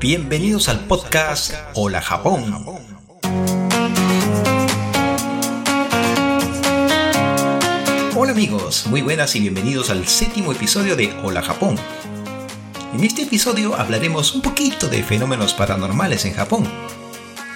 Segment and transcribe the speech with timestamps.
[0.00, 2.64] Bienvenidos al podcast Hola Japón.
[8.16, 11.76] Hola amigos, muy buenas y bienvenidos al séptimo episodio de Hola Japón.
[12.94, 16.66] En este episodio hablaremos un poquito de fenómenos paranormales en Japón.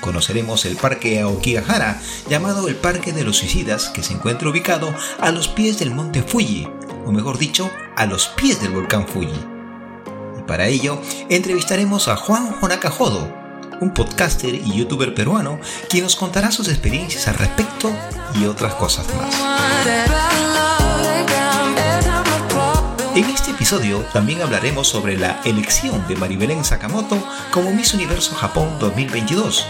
[0.02, 1.98] Conoceremos el parque Aokigahara,
[2.29, 6.22] llamado el Parque de los Suicidas, que se encuentra ubicado a los pies del monte
[6.22, 6.68] Fuji,
[7.06, 9.54] o mejor dicho, a los pies del volcán Fuji.
[10.46, 13.32] Para ello, entrevistaremos a Juan Honakajodo,
[13.80, 15.58] un podcaster y youtuber peruano,
[15.89, 17.90] quien nos contará sus experiencias al respecto
[18.34, 19.34] y otras cosas más.
[23.14, 28.76] En este episodio también hablaremos sobre la elección de Maribelén Sakamoto como Miss Universo Japón
[28.81, 29.64] 2022,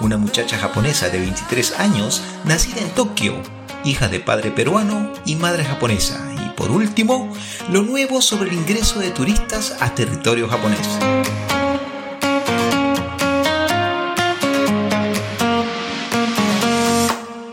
[0.00, 3.34] una muchacha japonesa de 23 años nacida en Tokio,
[3.84, 6.31] hija de padre peruano y madre japonesa.
[6.56, 7.32] Por último,
[7.70, 10.86] lo nuevo sobre el ingreso de turistas a territorio japonés.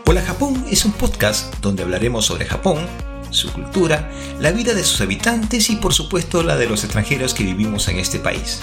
[0.06, 2.86] Hola Japón es un podcast donde hablaremos sobre Japón,
[3.30, 7.44] su cultura, la vida de sus habitantes y por supuesto la de los extranjeros que
[7.44, 8.60] vivimos en este país.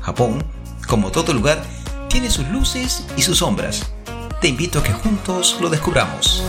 [0.00, 0.44] Japón,
[0.86, 1.62] como todo lugar,
[2.08, 3.92] tiene sus luces y sus sombras.
[4.40, 6.42] Te invito a que juntos lo descubramos.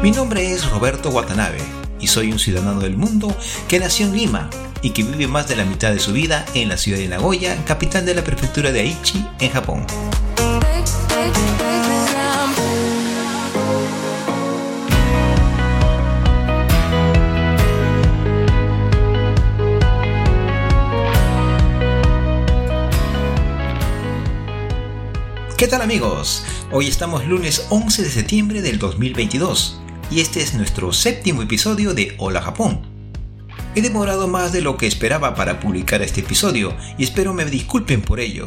[0.00, 1.58] Mi nombre es Roberto Watanabe
[1.98, 4.48] y soy un ciudadano del mundo que nació en Lima
[4.80, 7.56] y que vive más de la mitad de su vida en la ciudad de Nagoya,
[7.64, 9.84] capital de la prefectura de Aichi, en Japón.
[25.56, 26.44] ¿Qué tal amigos?
[26.70, 29.80] Hoy estamos lunes 11 de septiembre del 2022
[30.10, 32.80] y este es nuestro séptimo episodio de Hola Japón.
[33.74, 38.00] He demorado más de lo que esperaba para publicar este episodio y espero me disculpen
[38.00, 38.46] por ello,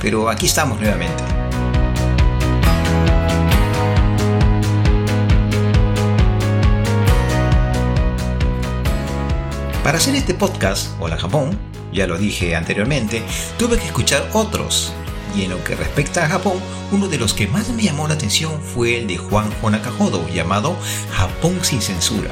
[0.00, 1.22] pero aquí estamos nuevamente.
[9.84, 11.58] Para hacer este podcast, Hola Japón,
[11.92, 13.22] ya lo dije anteriormente,
[13.58, 14.94] tuve que escuchar otros
[15.34, 16.54] y en lo que respecta a Japón,
[16.90, 20.76] uno de los que más me llamó la atención fue el de Juan Honakajodo, llamado
[21.12, 22.30] Japón sin censura.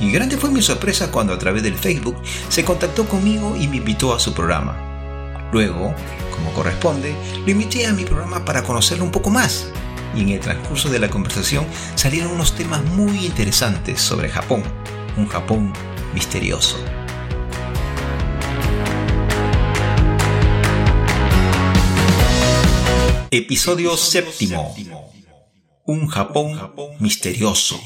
[0.00, 2.16] Y grande fue mi sorpresa cuando a través del Facebook
[2.48, 5.48] se contactó conmigo y me invitó a su programa.
[5.52, 5.94] Luego,
[6.34, 9.68] como corresponde, lo invité a mi programa para conocerlo un poco más.
[10.16, 14.62] Y en el transcurso de la conversación salieron unos temas muy interesantes sobre Japón,
[15.16, 15.72] un Japón
[16.14, 16.76] misterioso.
[23.34, 24.74] Episodio séptimo.
[25.86, 26.60] Un Japón
[27.00, 27.80] misterioso.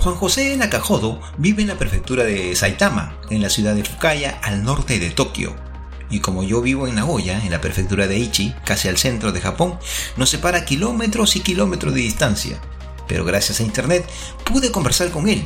[0.00, 4.64] Juan José Nakajodo vive en la prefectura de Saitama, en la ciudad de Fukaya, al
[4.64, 5.54] norte de Tokio
[6.12, 9.40] y como yo vivo en Nagoya, en la prefectura de Aichi, casi al centro de
[9.40, 9.78] Japón,
[10.18, 12.60] nos separa kilómetros y kilómetros de distancia.
[13.08, 14.04] Pero gracias a internet
[14.44, 15.42] pude conversar con él.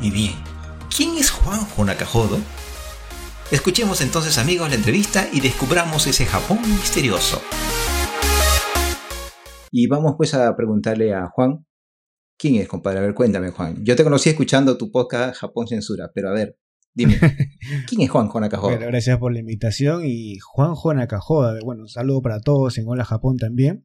[0.00, 0.32] Y bien,
[0.94, 2.38] ¿quién es Juanjo Nakajodo?
[3.50, 7.42] Escuchemos entonces amigos la entrevista y descubramos ese Japón misterioso.
[9.70, 11.66] Y vamos pues a preguntarle a Juan,
[12.38, 13.00] ¿quién es compadre?
[13.00, 13.84] A ver, cuéntame Juan.
[13.84, 16.56] Yo te conocí escuchando tu podcast Japón Censura, pero a ver,
[16.96, 17.18] Dime,
[17.86, 18.76] ¿quién es Juan Nakajoda?
[18.76, 23.04] Bueno, gracias por la invitación y Juan Nakajoda, bueno, un saludo para todos en Hola
[23.04, 23.84] Japón también.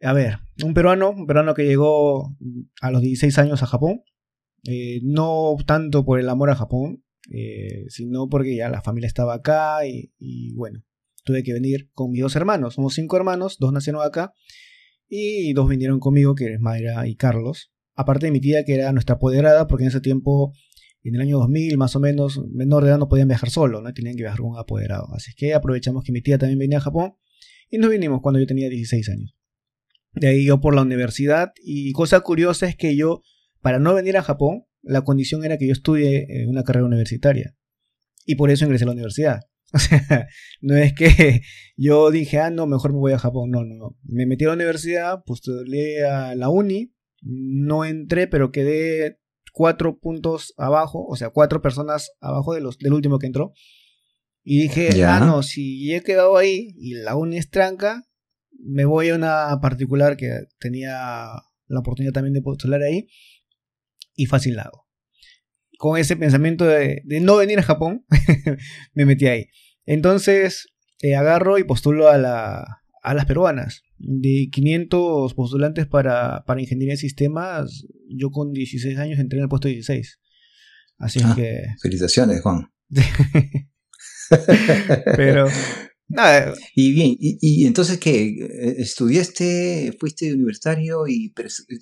[0.00, 2.36] A ver, un peruano, un peruano que llegó
[2.80, 4.04] a los 16 años a Japón,
[4.68, 7.02] eh, no tanto por el amor a Japón,
[7.32, 10.84] eh, sino porque ya la familia estaba acá y, y, bueno,
[11.24, 14.32] tuve que venir con mis dos hermanos, somos cinco hermanos, dos nacieron acá
[15.08, 17.72] y dos vinieron conmigo, que es Mayra y Carlos.
[17.96, 20.52] Aparte de mi tía, que era nuestra apoderada, porque en ese tiempo
[21.08, 23.92] en el año 2000 más o menos, menor de edad no podían viajar solo, ¿no?
[23.92, 25.08] tenían que viajar con un apoderado.
[25.14, 27.14] Así que aprovechamos que mi tía también venía a Japón
[27.70, 29.36] y nos vinimos cuando yo tenía 16 años.
[30.12, 33.22] De ahí yo por la universidad y cosa curiosa es que yo,
[33.60, 37.54] para no venir a Japón, la condición era que yo estudie una carrera universitaria.
[38.24, 39.40] Y por eso ingresé a la universidad.
[39.72, 40.28] O sea,
[40.60, 41.42] no es que
[41.76, 43.50] yo dije, ah, no, mejor me voy a Japón.
[43.50, 43.98] No, no, no.
[44.04, 49.18] Me metí a la universidad, postulé a la uni, no entré, pero quedé
[49.56, 53.54] cuatro puntos abajo, o sea, cuatro personas abajo de los, del último que entró.
[54.44, 58.04] Y dije, ah, no, si he quedado ahí y la uni es tranca,
[58.50, 60.98] me voy a una particular que tenía
[61.68, 63.08] la oportunidad también de postular ahí
[64.14, 64.86] y fácil la hago.
[65.78, 68.04] con ese pensamiento de, no venir a Japón,
[68.92, 69.46] me metí ahí.
[69.86, 70.66] Entonces,
[71.00, 73.84] eh, agarro y postulo a, la, a las peruanas.
[73.98, 79.48] De 500 postulantes para, para ingeniería de sistemas, yo con 16 años entré en el
[79.48, 80.18] puesto 16.
[80.98, 81.66] Así ah, que.
[81.80, 82.68] Felicitaciones, Juan.
[85.16, 85.46] Pero.
[86.08, 86.52] Nada.
[86.74, 88.74] Y bien, y, entonces qué?
[88.78, 91.32] ¿Estudiaste, fuiste universitario y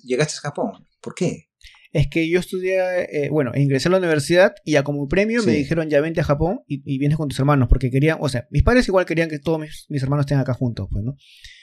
[0.03, 0.87] llegaste a Japón?
[1.01, 1.44] ¿Por qué?
[1.95, 5.53] Es que yo estudié, eh, bueno, ingresé a la universidad y ya como premio me
[5.53, 8.63] dijeron ya vente a Japón y, vienes con tus hermanos, porque querían, o sea, mis
[8.63, 11.15] padres igual querían que todos mis, hermanos estén acá juntos, pues, ¿no?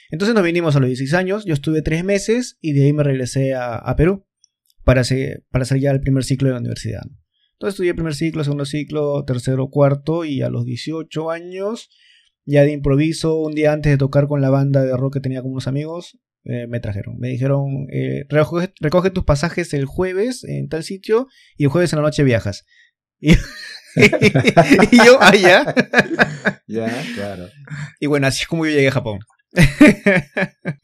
[0.09, 3.03] Entonces nos vinimos a los 16 años, yo estuve tres meses y de ahí me
[3.03, 4.25] regresé a, Perú
[4.83, 7.03] para hacer, para hacer ya el primer ciclo de la universidad.
[7.51, 11.91] Entonces estudié primer ciclo, segundo ciclo, tercero, cuarto y a los 18 años,
[12.43, 15.43] ya de improviso, un día antes de tocar con la banda de rock que tenía
[15.43, 17.17] con unos amigos, eh, me trajeron.
[17.19, 21.97] Me dijeron, eh, recoge, tus pasajes el jueves en tal sitio y el jueves en
[21.97, 22.65] la noche viajas.
[24.91, 25.63] Y, yo, allá.
[25.93, 27.49] Ah, ya, claro.
[27.99, 29.19] Y bueno, así es como yo llegué a Japón.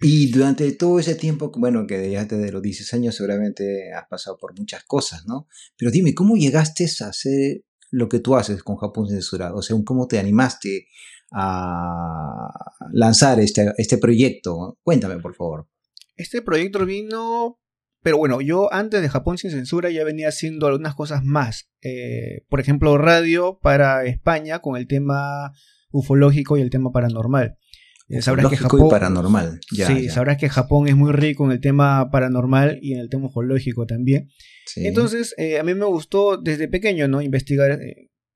[0.02, 4.38] y durante todo ese tiempo, bueno, que ya desde los 16 años seguramente has pasado
[4.38, 5.48] por muchas cosas, ¿no?
[5.76, 9.56] Pero dime, ¿cómo llegaste a hacer lo que tú haces con Japón censurado?
[9.56, 10.88] O sea, ¿cómo te animaste
[11.32, 12.50] a
[12.92, 14.78] lanzar este, este proyecto?
[14.84, 15.68] Cuéntame, por favor.
[16.16, 17.60] Este proyecto vino,
[18.02, 21.70] pero bueno, yo antes de Japón sin censura ya venía haciendo algunas cosas más.
[21.82, 25.54] Eh, por ejemplo, radio para España con el tema
[25.92, 27.58] ufológico y el tema paranormal.
[28.10, 29.60] Eh, sabrás que Japón, y paranormal.
[29.70, 33.28] sí, sabrás que Japón es muy rico en el tema paranormal y en el tema
[33.28, 34.30] ufológico también.
[34.76, 37.22] Entonces, eh, a mí me gustó desde pequeño, ¿no?
[37.22, 37.80] Investigar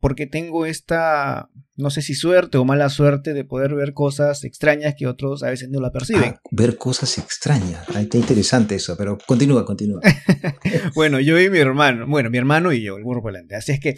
[0.03, 4.95] porque tengo esta, no sé si suerte o mala suerte de poder ver cosas extrañas
[4.97, 6.33] que otros a veces no la perciben.
[6.35, 10.01] Ah, ver cosas extrañas, ahí está interesante eso, pero continúa, continúa.
[10.93, 13.55] bueno, yo y mi hermano, bueno, mi hermano y yo, el burro por delante.
[13.55, 13.95] Así es que,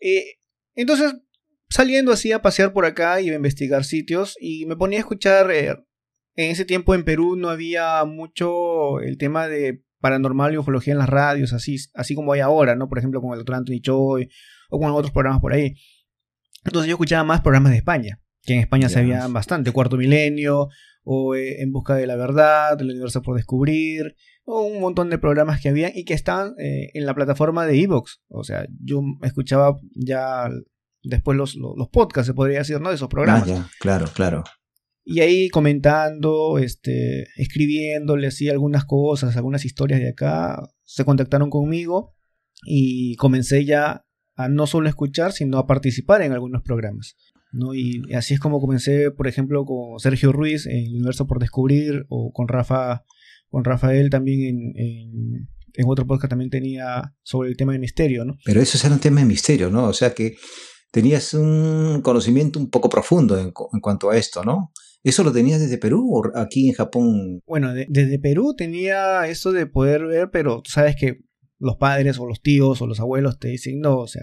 [0.00, 0.34] eh,
[0.74, 1.14] entonces,
[1.70, 5.50] saliendo así a pasear por acá, iba a investigar sitios y me ponía a escuchar,
[5.50, 5.70] eh,
[6.36, 10.98] en ese tiempo en Perú no había mucho el tema de paranormal y ufología en
[10.98, 12.90] las radios, así, así como hay ahora, ¿no?
[12.90, 14.28] Por ejemplo, con el doctor Anthony Choi
[14.68, 15.74] o con otros programas por ahí.
[16.64, 20.68] Entonces yo escuchaba más programas de España, que en España se habían bastante, Cuarto Milenio,
[21.04, 25.18] o eh, En Busca de la Verdad, El Universo por Descubrir, o un montón de
[25.18, 28.20] programas que habían y que estaban eh, en la plataforma de Evox.
[28.28, 30.50] O sea, yo escuchaba ya
[31.02, 32.90] después los, los, podcasts, se podría decir, ¿no?
[32.90, 33.48] De esos programas.
[33.50, 34.44] Ah, claro, claro.
[35.04, 42.14] Y ahí comentando, este, escribiéndole así algunas cosas, algunas historias de acá, se contactaron conmigo
[42.64, 44.04] y comencé ya
[44.38, 47.16] a no solo escuchar, sino a participar en algunos programas.
[47.50, 47.74] ¿no?
[47.74, 52.06] Y así es como comencé, por ejemplo, con Sergio Ruiz en El Universo por Descubrir,
[52.08, 53.04] o con Rafa,
[53.50, 58.36] con Rafael también en, en, otro podcast también tenía sobre el tema de misterio, ¿no?
[58.44, 59.86] Pero eso era un tema de misterio, ¿no?
[59.86, 60.36] O sea que
[60.92, 64.72] tenías un conocimiento un poco profundo en, cuanto a esto, ¿no?
[65.02, 67.40] ¿Eso lo tenías desde Perú o aquí en Japón?
[67.46, 71.20] Bueno, desde Perú tenía eso de poder ver, pero tú sabes que
[71.58, 74.22] los padres o los tíos o los abuelos te dicen, no, o sea,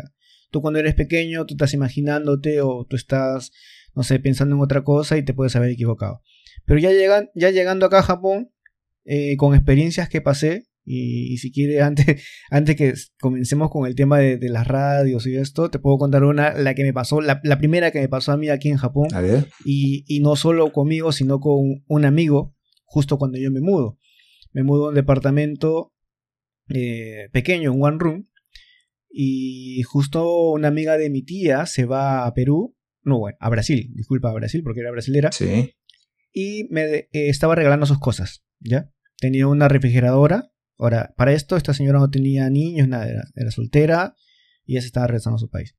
[0.51, 3.51] tú cuando eres pequeño, tú estás imaginándote o tú estás,
[3.93, 6.21] no sé, pensando en otra cosa y te puedes haber equivocado.
[6.65, 8.51] Pero ya, llegan, ya llegando acá a Japón,
[9.03, 14.19] eh, con experiencias que pasé, y, si quieres, antes, antes que comencemos con el tema
[14.19, 17.91] de, las radios y esto, te puedo contar una, la que me pasó, la, primera
[17.91, 19.07] que me pasó a mí aquí en Japón.
[19.13, 19.47] A ver.
[19.65, 22.55] Y, y no solo conmigo, sino con un amigo,
[22.85, 23.99] justo cuando yo me mudo.
[24.51, 25.94] Me mudo a un departamento
[26.69, 28.29] eh, pequeño, en One Room,
[29.09, 33.91] y justo una amiga de mi tía se va a Perú, no, bueno, a Brasil,
[33.93, 35.31] disculpa, a Brasil, porque era brasilera.
[35.31, 35.75] Sí.
[36.33, 38.91] Y me eh, estaba regalando sus cosas, ¿ya?
[39.17, 40.51] Tenía una refrigeradora.
[40.77, 44.15] Ahora, para esto, esta señora no tenía niños, nada, era, soltera
[44.65, 45.77] y ya se estaba regresando a su país.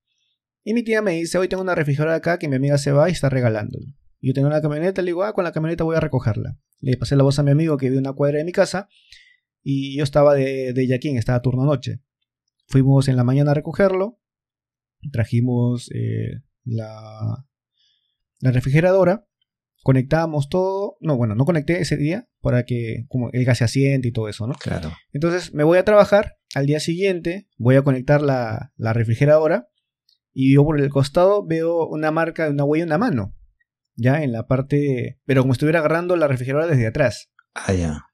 [0.65, 3.11] Y mi tía me dice, hoy tengo una refrigeradora acá que mi amiga se va
[3.11, 3.87] y está regalándolo.
[4.21, 6.59] Yo tengo una camioneta, le digo, ah, con la camioneta voy a recogerla.
[6.81, 8.89] Le pasé la voz a mi amigo que vive una cuadra de mi casa
[9.69, 12.01] y yo estaba de, de Yaquín, estaba turno noche.
[12.69, 14.21] Fuimos en la mañana a recogerlo,
[15.11, 17.49] trajimos eh, la,
[18.39, 19.27] la refrigeradora,
[19.83, 24.07] conectábamos todo, no, bueno, no conecté ese día para que como el gas se asiente
[24.07, 24.55] y todo eso, ¿no?
[24.55, 24.93] Claro.
[25.13, 29.67] Entonces me voy a trabajar, al día siguiente voy a conectar la, la refrigeradora
[30.33, 33.35] y yo por el costado veo una marca de una huella en una mano,
[33.97, 37.33] ya en la parte, pero como estuviera agarrando la refrigeradora desde atrás.
[37.53, 38.05] Ah, ya.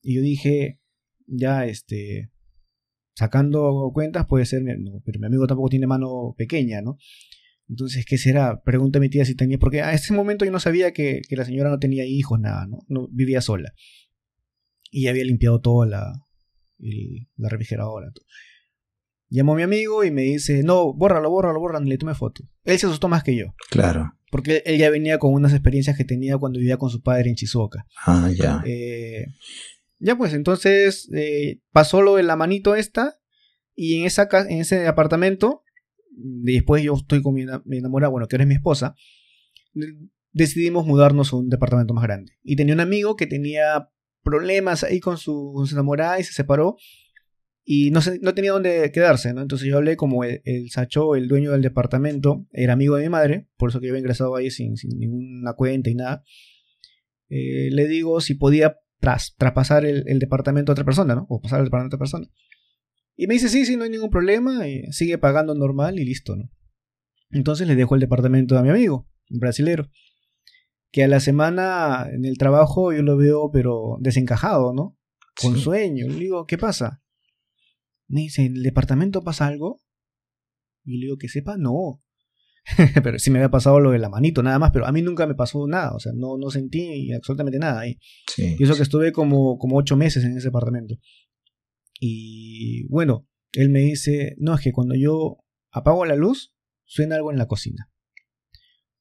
[0.00, 0.80] Y yo dije,
[1.26, 2.30] ya este,
[3.14, 4.62] sacando cuentas puede ser,
[5.04, 6.98] pero mi amigo tampoco tiene mano pequeña, ¿no?
[7.68, 8.62] Entonces, ¿qué será?
[8.62, 11.44] Pregunta a mi tía si tenía, porque a ese momento yo no sabía que, la
[11.44, 12.78] señora no tenía hijos, nada, ¿no?
[12.88, 13.72] no vivía sola.
[14.90, 16.12] Y había limpiado toda la,
[17.36, 18.12] la refrigeradora.
[19.28, 22.44] Llamó a mi amigo y me dice, no, bórralo, bórralo, bórralo, le tomé foto.
[22.62, 23.46] Él se asustó más que yo.
[23.70, 24.12] Claro.
[24.30, 27.34] Porque él ya venía con unas experiencias que tenía cuando vivía con su padre en
[27.34, 27.86] Chizuoka.
[28.04, 28.62] Ah, ya.
[28.64, 29.26] Eh,
[29.98, 33.18] ya pues, entonces eh, pasó lo de la manito esta
[33.74, 35.62] y en, esa, en ese apartamento,
[36.10, 37.42] después yo estoy con mi,
[37.76, 38.94] enamorada, bueno, que eres mi esposa,
[40.32, 42.32] decidimos mudarnos a un departamento más grande.
[42.42, 43.90] Y tenía un amigo que tenía
[44.22, 46.76] problemas ahí con su, enamorada y se separó
[47.64, 49.42] y no, no tenía dónde quedarse, ¿no?
[49.42, 53.48] Entonces yo hablé como el, Sacho, el dueño del departamento, era amigo de mi madre,
[53.56, 56.22] por eso que yo había ingresado ahí sin, ninguna cuenta y nada.
[57.28, 61.26] Eh, le digo si podía tras, traspasar el, departamento a otra persona, ¿no?
[61.28, 62.26] O pasar el departamento a otra persona.
[63.16, 66.36] Y me dice, sí, sí, no hay ningún problema, y sigue pagando normal y listo,
[66.36, 66.50] ¿no?
[67.30, 69.90] Entonces le dejo el departamento a mi amigo, un brasilero,
[70.90, 74.98] que a la semana en el trabajo yo lo veo, pero desencajado, ¿no?
[75.40, 76.08] Con sueño.
[76.08, 77.02] Le digo, ¿qué pasa?
[78.08, 79.80] Me dice, ¿en el departamento pasa algo?
[80.84, 82.02] Y le digo, que sepa, no.
[83.02, 85.26] pero sí me había pasado lo de la manito, nada más, pero a mí nunca
[85.26, 87.98] me pasó nada, o sea, no, no sentí absolutamente nada ahí.
[88.36, 90.96] y eso que estuve como, como ocho meses en ese departamento.
[92.00, 95.38] Y bueno, él me dice, no, es que cuando yo
[95.70, 96.54] apago la luz,
[96.84, 97.90] suena algo en la cocina.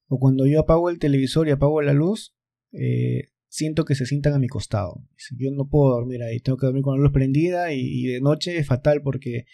[0.07, 2.35] O cuando yo apago el televisor y apago la luz,
[2.71, 5.03] eh, siento que se sientan a mi costado.
[5.37, 8.57] Yo no puedo dormir ahí, tengo que dormir con la luz prendida y, de noche
[8.57, 9.45] es fatal porque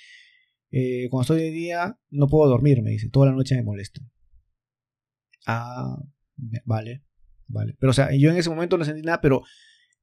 [0.72, 4.02] eh, cuando estoy de día no puedo dormir, me dice, toda la noche me molesta.
[5.46, 5.98] Ah,
[6.66, 7.04] vale,
[7.48, 7.76] vale.
[7.80, 9.44] Pero o sea, yo en ese momento no sentí nada, pero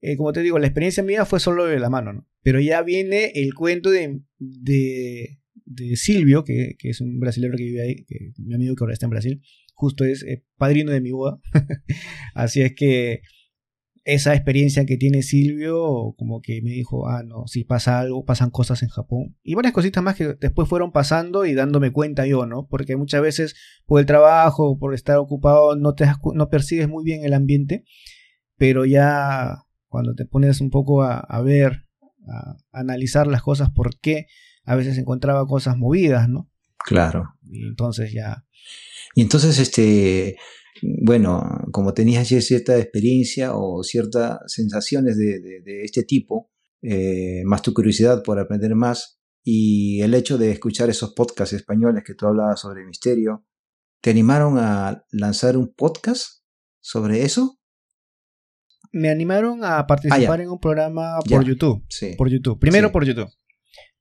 [0.00, 2.28] eh, como te digo, la experiencia mía fue solo de la mano, ¿no?
[2.42, 8.04] Pero ya viene el cuento de, de, Silvio, que, es un brasileño que vive ahí,
[8.04, 9.42] que, mi amigo que ahora está en Brasil,
[9.74, 11.40] justo es eh, padrino de mi boda.
[12.34, 13.22] Así es que
[14.08, 18.48] esa experiencia que tiene Silvio, como que me dijo, ah, no, si pasa algo, pasan
[18.48, 19.36] cosas en Japón.
[19.42, 22.66] Y varias cositas más que después fueron pasando y dándome cuenta yo, ¿no?
[22.68, 27.22] Porque muchas veces por el trabajo, por estar ocupado, no, te, no percibes muy bien
[27.22, 27.84] el ambiente,
[28.56, 31.86] pero ya cuando te pones un poco a, ver,
[32.26, 34.24] a, analizar las cosas, por qué
[34.64, 36.50] a veces encontraba cosas movidas, ¿no?
[36.78, 37.34] Claro.
[37.46, 38.46] Y entonces ya...
[39.14, 40.38] Y entonces, este,
[40.82, 41.42] bueno,
[41.72, 46.50] como tenías ya cierta experiencia o ciertas sensaciones de, este tipo,
[46.82, 49.18] eh, más tu curiosidad por aprender más
[49.50, 53.46] y el hecho de escuchar esos podcasts españoles que tú hablabas sobre misterio,
[54.02, 56.42] ¿te animaron a lanzar un podcast
[56.80, 57.58] sobre eso?
[58.92, 61.82] Me animaron a participar ah, en un programa por YouTube.
[62.16, 62.58] Por YouTube.
[62.58, 63.30] Primero por YouTube.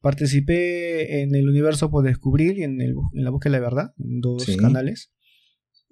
[0.02, 4.22] Participé en el universo por descubrir y en, en la búsqueda de la verdad, en
[4.22, 5.12] dos canales.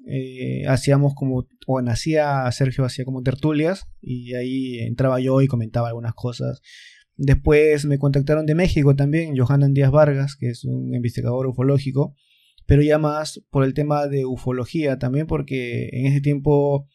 [0.07, 5.87] Eh, hacíamos como, o nacía Sergio hacía como tertulias y ahí entraba yo y comentaba
[5.87, 6.61] algunas cosas.
[7.17, 12.13] Después me contactaron de México también, Johanan Díaz Vargas, que es un investigador ufológico,
[12.65, 16.87] pero ya más por el tema de ufología también, porque en ese tiempo,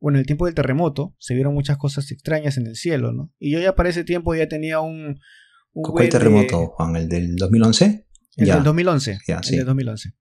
[0.00, 3.32] bueno, el tiempo del terremoto, se vieron muchas cosas extrañas en el cielo, ¿no?
[3.38, 5.20] Y yo ya para ese tiempo ya tenía un...
[5.72, 6.96] un ¿Cuál terremoto, Juan?
[6.96, 8.06] ¿El del 2011?
[8.36, 9.18] El del 2011.
[9.28, 10.14] Ya, el del 2011.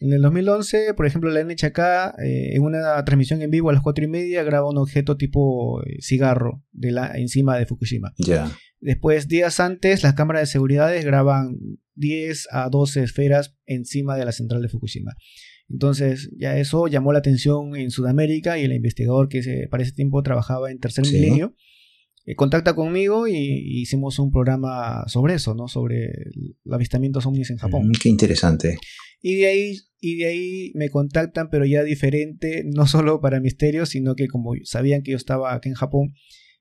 [0.00, 1.78] En el 2011, por ejemplo, la NHK,
[2.24, 5.82] eh, en una transmisión en vivo a las 4 y media, graba un objeto tipo
[5.82, 8.12] eh, cigarro de la, encima de Fukushima.
[8.16, 8.50] Ya.
[8.80, 11.58] Después, días antes, las cámaras de seguridad graban
[11.96, 15.14] 10 a 12 esferas encima de la central de Fukushima.
[15.68, 20.22] Entonces, ya eso llamó la atención en Sudamérica y el investigador que para ese tiempo
[20.22, 21.54] trabajaba en Tercer Milenio
[22.26, 25.68] eh, contacta conmigo y, hicimos un programa sobre eso, ¿no?
[25.68, 27.88] Sobre el avistamientos ovnis en Japón.
[27.88, 28.78] Mm, qué interesante.
[29.20, 33.90] Y de ahí y de ahí me contactan, pero ya diferente, no solo para Misterios,
[33.90, 36.14] sino que como sabían que yo estaba aquí en Japón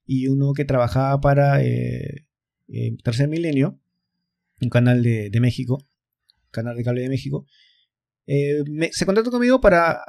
[0.05, 2.27] y uno que trabajaba para eh,
[2.67, 3.79] eh, Tercer Milenio,
[4.61, 5.87] un canal de, México,
[6.51, 7.45] canal de cable de México,
[8.27, 10.01] eh, se contactó conmigo para...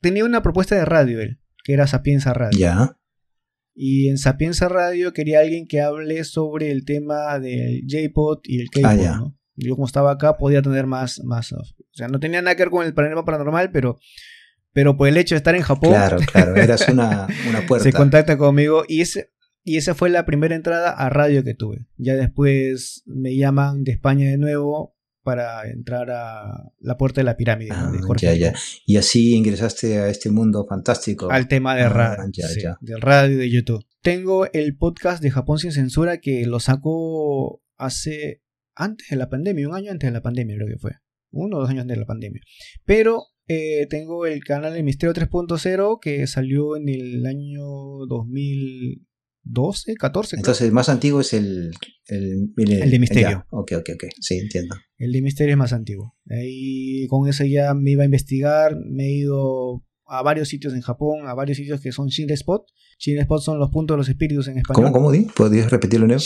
[0.00, 2.58] Tenía una propuesta de radio él, que era Sapienza Radio.
[2.58, 2.98] Ya.
[3.74, 8.68] Y en Sapienza Radio quería alguien que hable sobre el tema del J-Pod y el
[8.70, 9.38] K-Pod, ah, ¿no?
[9.66, 11.62] Yo como estaba acá podía tener más, más, o
[11.92, 13.98] sea, no tenía nada que ver con el panel paranormal, pero,
[14.72, 15.90] pero por el hecho de estar en Japón.
[15.90, 17.84] Claro, claro, eras una, una puerta.
[17.84, 19.32] se contacta conmigo y ese,
[19.64, 21.86] y esa fue la primera entrada a radio que tuve.
[21.96, 24.96] Ya después me llaman de España de nuevo
[25.28, 28.54] para entrar a la puerta de la pirámide ah, Ya, ya.
[28.86, 31.30] Y así ingresaste a este mundo fantástico.
[31.30, 32.30] Al tema de ah, radio.
[32.32, 32.78] Ya, ya.
[32.80, 33.84] Del radio y de YouTube.
[34.00, 38.42] Tengo el podcast de Japón sin censura que lo saco hace
[38.78, 40.92] antes de la pandemia, un año antes de la pandemia creo que fue,
[41.30, 42.40] uno o dos años antes de la pandemia.
[42.84, 47.64] Pero eh, tengo el canal de Misterio 3.0 que salió en el año
[48.08, 49.06] 2000,
[49.42, 50.30] 12, 14.
[50.30, 50.40] creo.
[50.40, 51.72] Entonces el más antiguo es el...
[52.06, 53.28] El, El de Misterio.
[53.28, 53.46] ya.
[53.50, 54.04] Ok, ok, ok.
[54.20, 54.76] Sí, entiendo.
[54.96, 56.16] El de Misterio es más antiguo.
[56.26, 60.80] Y con ese ya me iba a investigar, me he ido a varios sitios en
[60.80, 62.62] Japón, a varios sitios que son Shinra Spot.
[62.98, 64.84] Shinra Spot son los puntos de los espíritus en español.
[64.84, 65.26] ¿Cómo, cómo di?
[65.34, 66.18] ¿Podrías repetirlo, Neo?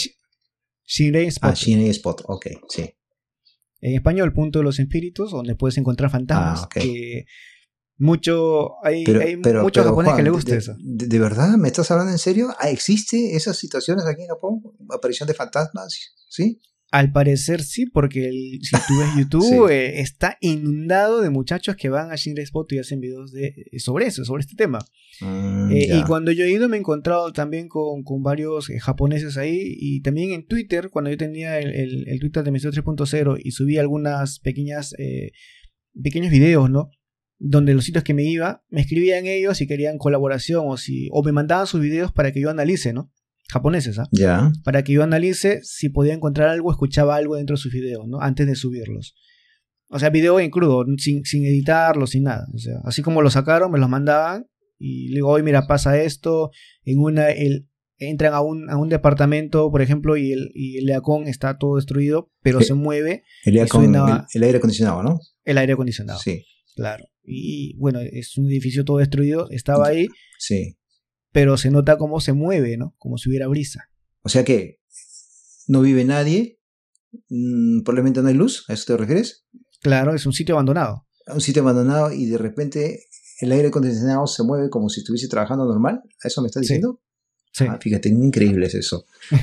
[0.85, 1.51] Shi- Shinra Spot.
[1.51, 2.21] Ah, Shinra Spot.
[2.27, 2.93] Ok, sí.
[3.81, 6.61] En español, punto de los espíritus, donde puedes encontrar fantasmas.
[6.61, 6.73] Ah, ok.
[6.75, 7.25] Que
[7.97, 10.75] mucho, hay, Pero, hay pero, muchos japoneses que les gusta de, eso.
[10.79, 11.57] De, de verdad?
[11.57, 12.53] ¿Me estás hablando en serio?
[12.59, 14.61] Ah, ¿Existe esas situaciones aquí en Japón?
[14.89, 16.15] ¿Aparición de fantasmas?
[16.29, 16.59] ¿Sí?
[16.95, 21.89] Al parecer sí, porque el- si tú ves YouTube, eh, está inundado de muchachos que
[21.89, 24.77] van a Shinra Spot y hacen videos de, sobre eso, sobre este tema.
[25.19, 28.79] Mm, Eh, y cuando yo he ido me he encontrado también con, con varios eh,
[28.79, 32.83] japoneses ahí y también en Twitter, cuando yo tenía el, el- el Twitter de Misterio
[32.83, 35.31] 3.0 y subí algunas pequeñas, eh,
[35.99, 36.89] pequeños videos, ¿no?
[37.39, 41.23] Donde los sitios que me iba, me escribían ellos si querían colaboración o, si, o
[41.23, 43.11] me mandaban sus videos para que yo analice, ¿no?
[43.51, 44.07] Japoneses, ¿ah?
[44.11, 44.51] Ya.
[44.63, 48.19] Para que yo analice si podía encontrar algo, escuchaba algo dentro de sus videos, ¿no?
[48.21, 49.15] Antes de subirlos.
[49.89, 52.47] O sea, video en crudo, sin, sin editarlo, sin nada.
[52.53, 54.47] O sea, así como lo sacaron, me los mandaban
[54.79, 56.49] y le digo, oye, mira, pasa esto.
[56.83, 57.67] En una, el,
[57.99, 61.75] entran a un, a un departamento, por ejemplo, y el, y el leacón está todo
[61.75, 62.65] destruido, pero Sí.
[62.67, 65.19] se mueve El, suena- el, el aire acondicionado, ¿no?
[65.43, 66.19] el aire acondicionado.
[66.19, 66.43] Sí,
[66.75, 67.05] Claro.
[67.23, 70.07] Y bueno, es un edificio todo destruido, estaba ahí,
[70.39, 70.75] sí.
[71.33, 72.95] Pero se nota cómo se mueve, ¿no?
[72.97, 73.89] Como si hubiera brisa.
[74.21, 74.79] O sea que
[75.67, 76.61] no vive nadie,
[77.29, 79.45] mm, probablemente no hay luz, ¿a eso te refieres?
[79.81, 81.05] Claro, es un sitio abandonado.
[81.27, 83.05] Un sitio abandonado y de repente
[83.41, 87.01] el aire acondicionado se mueve como si estuviese trabajando normal, ¿a eso me estás diciendo?
[87.51, 87.65] Sí.
[87.67, 89.05] Ah, fíjate, increíble es eso.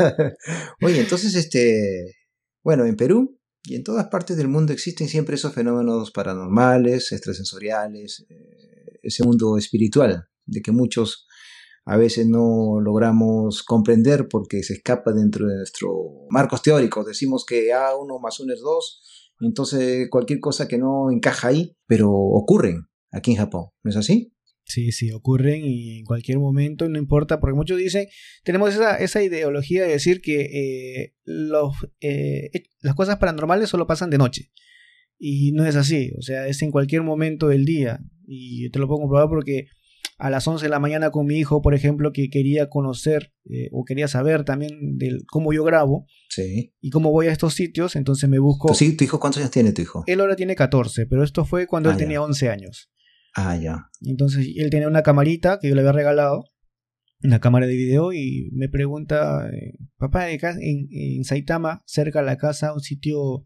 [0.82, 2.16] Oye, entonces, este,
[2.62, 8.26] bueno, en Perú y en todas partes del mundo existen siempre esos fenómenos paranormales, extrasensoriales,
[8.28, 11.26] eh, ese mundo espiritual, de que muchos
[11.86, 15.92] a veces no logramos comprender porque se escapa dentro de nuestros
[16.30, 17.06] marcos teóricos.
[17.06, 22.10] Decimos que A1 más 1 es 2, entonces cualquier cosa que no encaja ahí, pero
[22.10, 24.34] ocurren aquí en Japón, ¿no es así?
[24.66, 28.06] Sí, sí, ocurren y en cualquier momento, no importa, porque muchos dicen,
[28.44, 34.08] tenemos esa, esa ideología de decir que eh, los, eh, las cosas paranormales solo pasan
[34.08, 34.50] de noche.
[35.18, 38.00] Y no es así, o sea, es en cualquier momento del día.
[38.26, 39.66] Y te lo puedo comprobar porque
[40.18, 43.68] a las 11 de la mañana con mi hijo, por ejemplo, que quería conocer eh,
[43.72, 46.72] o quería saber también del cómo yo grabo Sí.
[46.80, 48.68] y cómo voy a estos sitios, entonces me busco...
[48.68, 50.04] ¿Tu, sí, ¿Tu hijo cuántos años tiene tu hijo?
[50.06, 52.04] Él ahora tiene 14, pero esto fue cuando Ah, él ya.
[52.04, 52.90] tenía 11 años.
[53.36, 53.90] Ah, ya.
[54.02, 56.44] Entonces él tenía una camarita que yo le había regalado,
[57.22, 62.26] una cámara de video, y me pregunta, eh, papá, de en, en Saitama, cerca de
[62.26, 63.44] la casa, un sitio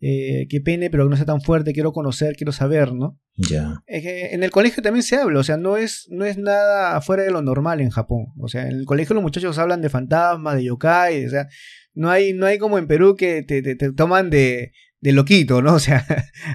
[0.00, 3.18] eh, que pene, pero que no sea tan fuerte, quiero conocer, quiero saber, ¿no?
[3.36, 3.82] Ya.
[3.86, 7.30] En el colegio también se habla, o sea, no es, no es nada fuera de
[7.30, 8.26] lo normal en Japón.
[8.38, 11.48] O sea, en el colegio los muchachos hablan de fantasmas, de yokai, o sea,
[11.94, 15.60] no hay, no hay como en Perú que te, te- te toman de, de loquito,
[15.62, 15.74] ¿no?
[15.76, 16.04] O sea,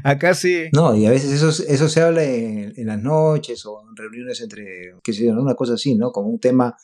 [0.03, 0.65] acá sí.
[0.73, 4.41] No, y a veces eso, eso se habla en, en las noches o en reuniones
[4.41, 6.11] entre, qué sé yo, una cosa así, ¿no?
[6.11, 6.75] Como un tema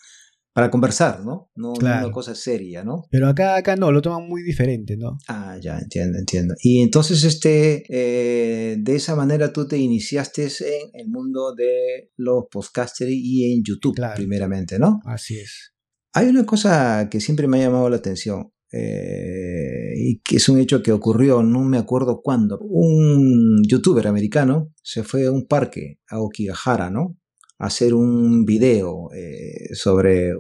[0.54, 1.50] para conversar, ¿no?
[1.56, 3.06] No, una cosa seria, ¿no?
[3.10, 5.18] Pero acá, acá no, lo toman muy diferente, ¿no?
[5.28, 6.56] Ah, ya, entiendo, entiendo.
[6.62, 12.46] Y entonces, este, eh, de esa manera tú te iniciaste en el mundo de los
[12.52, 14.16] podcasters y en YouTube, Claro.
[14.16, 15.00] primeramente, ¿no?
[15.06, 15.74] Así es.
[16.14, 20.60] Hay una cosa que siempre me ha llamado la atención eh, y que es un
[20.60, 22.60] hecho que ocurrió, no me acuerdo cuándo.
[22.62, 27.18] Un youtuber americano se fue a un parque, a Okigahara, ¿no?
[27.64, 30.34] Hacer un video eh, sobre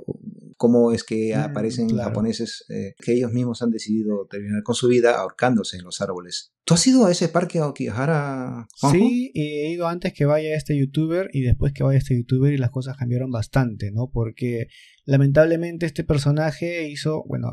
[0.57, 2.10] cómo es que Mm, aparecen claro.
[2.10, 6.51] japoneses eh, que ellos mismos han decidido terminar con su vida ahorcándose en los árboles.
[6.65, 8.67] ¿Tú has ido a ese parque a?
[8.79, 8.97] Juanjo?
[8.97, 12.57] Sí, he ido antes que vaya este youtuber y después que vaya este youtuber y
[12.57, 14.10] las cosas cambiaron bastante, ¿no?
[14.12, 14.67] Porque
[15.05, 17.49] lamentablemente este personaje hizo, bueno,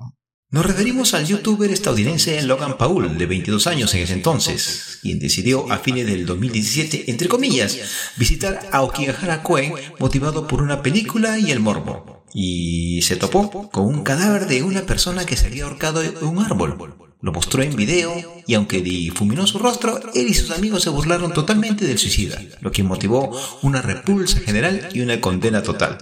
[0.51, 5.71] Nos referimos al youtuber estadounidense Logan Paul, de 22 años en ese entonces, quien decidió
[5.71, 7.79] a fines del 2017, entre comillas,
[8.17, 12.25] visitar a Okigahara Koen motivado por una película y el morbo.
[12.33, 16.39] Y se topó con un cadáver de una persona que se había ahorcado en un
[16.43, 16.97] árbol.
[17.21, 18.15] Lo mostró en video
[18.47, 22.73] y aunque difuminó su rostro, él y sus amigos se burlaron totalmente del suicida, lo
[22.73, 25.99] que motivó una repulsa general y una condena total.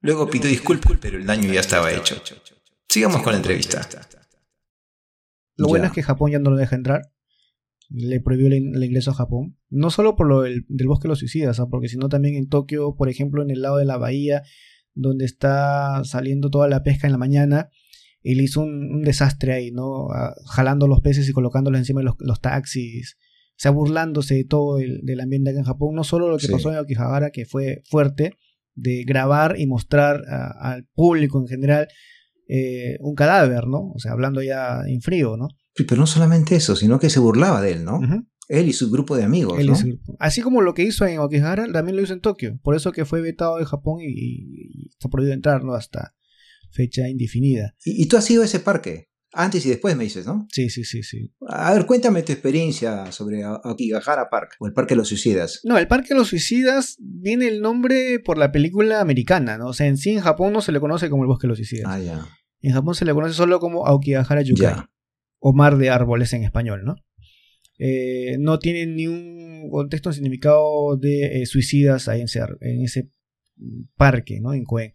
[0.00, 2.22] Luego pidió disculpas, pero el daño ya estaba hecho.
[2.88, 3.86] Sigamos con la entrevista.
[5.56, 7.02] lo bueno es que Japón ya no lo deja entrar.
[7.88, 9.58] Le prohibió el, in- el ingreso a Japón.
[9.70, 11.66] No solo por lo del, del bosque de los suicidas, ¿ah?
[11.70, 14.42] porque sino también en Tokio, por ejemplo, en el lado de la bahía,
[14.94, 17.70] donde está saliendo toda la pesca en la mañana,
[18.22, 20.08] él hizo un, un desastre ahí, ¿no?
[20.10, 23.16] Ah, jalando los peces y colocándolos encima de los, los taxis.
[23.52, 25.94] O sea, burlándose de todo el del ambiente acá en Japón.
[25.94, 26.52] No solo lo que Sí.
[26.52, 28.32] pasó en Okigahara, que fue fuerte,
[28.74, 30.22] de grabar y mostrar
[30.60, 31.88] al público en general
[32.48, 33.92] eh, un cadáver, ¿no?
[33.94, 35.48] O sea, hablando ya en frío, ¿no?
[35.74, 38.00] Sí, pero no solamente eso, sino que se burlaba de él, ¿no?
[38.48, 39.58] Él y su grupo de amigos.
[39.64, 39.74] ¿no?
[40.20, 42.58] Así como lo que hizo en Okihara, también lo hizo en Tokio.
[42.62, 45.74] Por eso que fue vetado de Japón y, está prohibido entrar, ¿no?
[45.74, 46.14] Hasta
[46.70, 47.74] fecha indefinida.
[47.84, 49.08] ¿Y, tú has ido a ese parque?
[49.38, 50.46] Antes y después me dices, ¿no?
[50.50, 51.30] Sí, sí, sí, sí.
[51.46, 55.60] A ver, cuéntame tu experiencia sobre Okigahara Park o el Parque de los Suicidas.
[55.62, 59.66] No, el Parque de los Suicidas viene el nombre por la película americana, ¿no?
[59.68, 61.58] O sea, en sí en Japón no se le conoce como el Bosque de los
[61.58, 61.84] Suicidas.
[61.86, 62.26] Ah, ya.
[62.62, 64.74] En Japón se le conoce solo como Aokigahara Yukai.
[65.38, 66.96] O Mar de Árboles en español, ¿no?
[67.78, 73.10] Eh, no tiene ni un contexto, significado de eh, suicidas ahí en ese, en ese
[73.96, 74.54] parque, ¿no?
[74.54, 74.94] En Koen.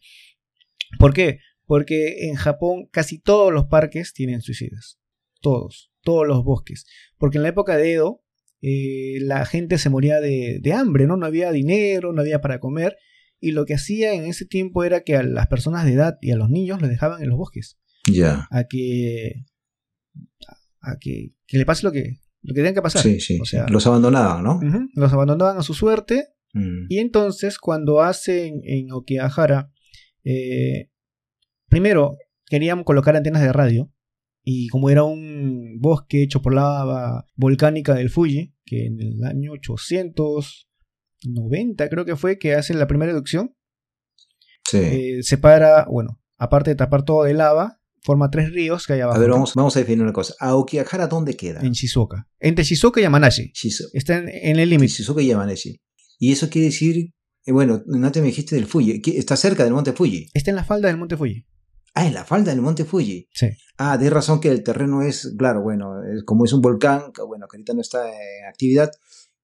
[0.98, 1.40] ¿Por qué?
[1.72, 5.00] Porque en Japón casi todos los parques tienen suicidas.
[5.40, 6.86] Todos, todos los bosques.
[7.18, 8.26] Porque en la época de Edo,
[8.62, 11.16] eh, la gente se moría de, de, hambre, ¿no?
[11.16, 12.98] No había dinero, no había para comer.
[13.40, 16.32] Y lo que hacía en ese tiempo era que a las personas de edad y
[16.32, 17.80] a los niños los dejaban en los bosques.
[18.12, 18.50] Ya.
[18.52, 19.46] A que.
[20.82, 23.02] A que, que le pase lo que, lo que tenían que pasar.
[23.02, 23.40] Sí, sí.
[23.42, 24.60] O sea, los abandonaban, ¿no?
[24.94, 26.34] los abandonaban a su suerte.
[26.52, 26.88] Mm.
[26.90, 29.72] Y entonces, cuando hacen en Okigahara,
[30.26, 30.92] eh,
[31.72, 33.92] primero querían colocar antenas de radio.
[34.44, 39.52] Y como era un bosque hecho por lava volcánica del Fuji, que en el año
[39.54, 43.56] 890 creo que fue que hacen la primera erupción,
[44.68, 44.78] sí.
[44.78, 49.18] eh, separa, bueno, aparte de tapar todo de lava, forma tres ríos que hay abajo.
[49.18, 50.34] A ver, vamos, vamos a definir una cosa.
[50.40, 51.62] ¿Aokigahara dónde queda?
[51.62, 52.28] En Shizuoka.
[52.40, 53.54] Entre Shizuoka y Yamanashi.
[53.94, 54.92] Está en, el límite.
[54.92, 55.80] Shizuoka y Yamanashi.
[56.18, 57.14] Y eso quiere decir,
[57.46, 59.04] eh, bueno, no te me dijiste del Fuji.
[59.16, 60.32] Está cerca del monte Fuji.
[60.34, 61.46] Está en la falda del monte Fuji.
[61.94, 63.28] Ah, en la falda del monte Fuji.
[63.34, 63.48] Sí.
[63.78, 67.48] Ah, de razón que el terreno es, claro, bueno, como es un volcán, que, bueno,
[67.48, 68.92] que ahorita no está en actividad,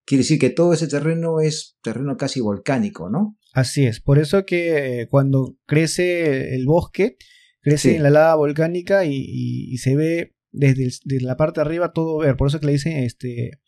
[0.08, 3.36] quiere decir que todo ese terreno es terreno casi volcánico, ¿no?
[3.52, 4.00] Así es.
[4.00, 7.18] Por eso que eh, cuando crece el bosque,
[7.60, 12.36] crece en la lava volcánica y, se ve desde, la parte de arriba todo ver.
[12.36, 13.60] Por eso que le dicen este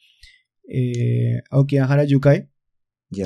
[0.68, 2.48] eh, Aokigahara Yukai,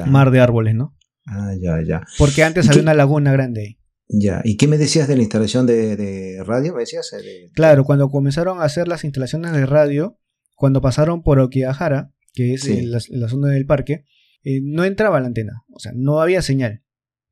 [0.07, 0.97] mar de árboles, ¿no?
[1.27, 2.03] Ah, ya, ya.
[2.19, 3.79] Porque antes había una laguna grande ahí.
[4.09, 6.75] Ya, ¿y qué me decías de la instalación de, radio?
[6.75, 7.13] ¿Me decías?
[7.15, 10.19] Eh, claro, cuando comenzaron a hacer las instalaciones de radio,
[10.55, 12.69] cuando pasaron por Okigahara, que es
[13.11, 14.05] la, zona del parque,
[14.43, 16.83] eh, no entraba la antena, o sea, no había señal.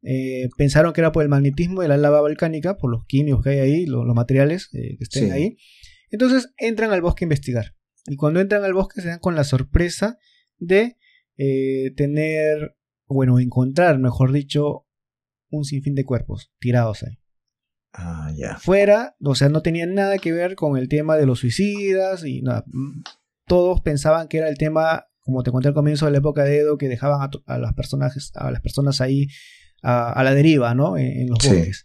[0.02, 3.50] Eh, pensaron que era por el magnetismo de la lava volcánica, por los químicos que
[3.50, 5.56] hay ahí, los, materiales eh, que estén ahí.
[6.10, 7.74] Entonces entran al bosque a investigar.
[8.06, 10.18] Y cuando entran al bosque se dan con la sorpresa
[10.58, 10.96] de
[11.96, 14.86] tener, bueno, encontrar, mejor dicho,
[15.52, 17.18] un sinfín de cuerpos tirados ahí.
[17.92, 18.56] Ah, ya.
[18.58, 22.42] Fuera, o sea, no tenían nada que ver con el tema de los suicidas y
[22.42, 22.64] nada.
[23.46, 26.58] Todos pensaban que era el tema, como te conté al comienzo de la época de
[26.58, 29.28] Edo, que dejaban a, a las personas, a las personas ahí
[29.82, 30.96] a, la deriva, ¿no?
[30.96, 31.84] En, los bosques.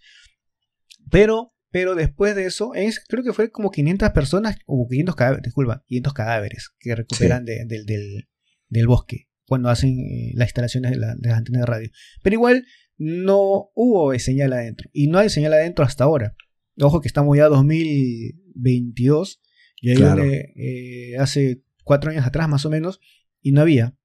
[1.09, 5.43] Pero, pero después de eso, es, creo que fue como 500 personas, o 500 cadáveres,
[5.43, 11.61] disculpa, 500 cadáveres que recuperan del, bosque cuando hacen eh, las instalaciones de, las antenas
[11.61, 11.89] de radio.
[12.21, 12.65] Pero igual
[12.97, 14.89] no hubo señal adentro.
[14.93, 16.35] Y no hay señal adentro hasta ahora.
[16.79, 19.41] Ojo que estamos ya 2022.
[19.81, 22.99] Y ahí eh, hace cuatro años atrás más o menos.
[23.41, 23.95] Y no había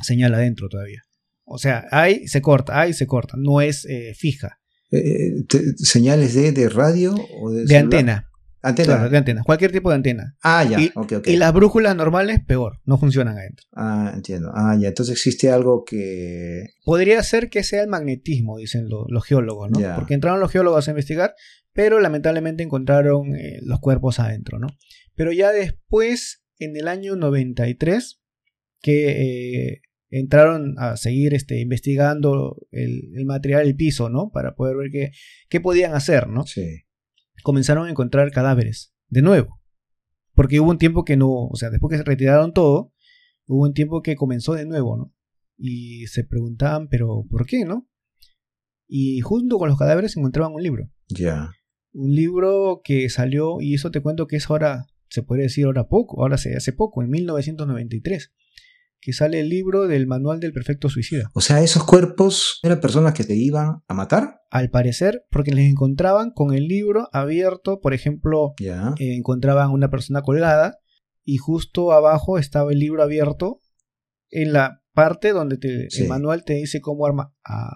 [0.00, 1.02] señal adentro todavía.
[1.44, 4.60] O sea, hay, se corta, hay, se corta, no es eh, fija.
[4.90, 5.44] Eh,
[5.76, 8.30] ¿Señales de, de, radio o de, de antena?
[8.62, 9.08] Antena.
[9.08, 10.36] de antena, cualquier tipo de antena.
[10.42, 10.92] Ah, ya, y,
[11.24, 13.66] y las brújulas normales, peor, no funcionan adentro.
[13.72, 14.52] Ah, entiendo.
[14.54, 16.66] Ah, ya, entonces existe algo que...
[16.84, 19.80] Podría ser que sea el magnetismo, dicen los geólogos, ¿no?
[19.96, 21.34] Porque entraron los geólogos a investigar,
[21.72, 24.68] pero lamentablemente encontraron eh, los cuerpos adentro, ¿no?
[25.16, 28.20] Pero ya después, en el año 93,
[28.80, 29.80] que
[30.12, 34.30] entraron a seguir este, investigando el, material, el piso, ¿no?
[34.32, 35.10] Para poder ver qué,
[35.48, 36.46] qué podían hacer, ¿no?
[36.46, 36.84] Sí.
[37.42, 39.60] Comenzaron a encontrar cadáveres, de nuevo.
[40.34, 42.92] Porque hubo un tiempo que no, o sea, después que se retiraron todo,
[43.46, 45.14] hubo un tiempo que comenzó de nuevo, ¿no?
[45.56, 47.88] Y se preguntaban, pero ¿por qué, no?
[48.88, 50.90] Y junto con los cadáveres encontraban un libro.
[51.08, 51.50] Ya.
[51.92, 55.88] Un libro que salió, y eso te cuento que es ahora, se puede decir ahora
[55.88, 58.32] poco, ahora se hace poco, en 1993
[59.02, 61.28] que sale el libro del Manual del Perfecto Suicida.
[61.34, 64.40] O sea, esos cuerpos eran personas que te iban a matar.
[64.48, 68.94] Al parecer, porque les encontraban con el libro abierto, por ejemplo, Ya.
[69.00, 70.78] Eh, encontraban una persona colgada
[71.24, 73.60] y justo abajo estaba el libro abierto
[74.30, 77.06] en la parte donde el manual te dice cómo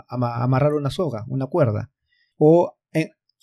[0.09, 1.91] amarrar una soga, una cuerda.
[2.37, 2.76] O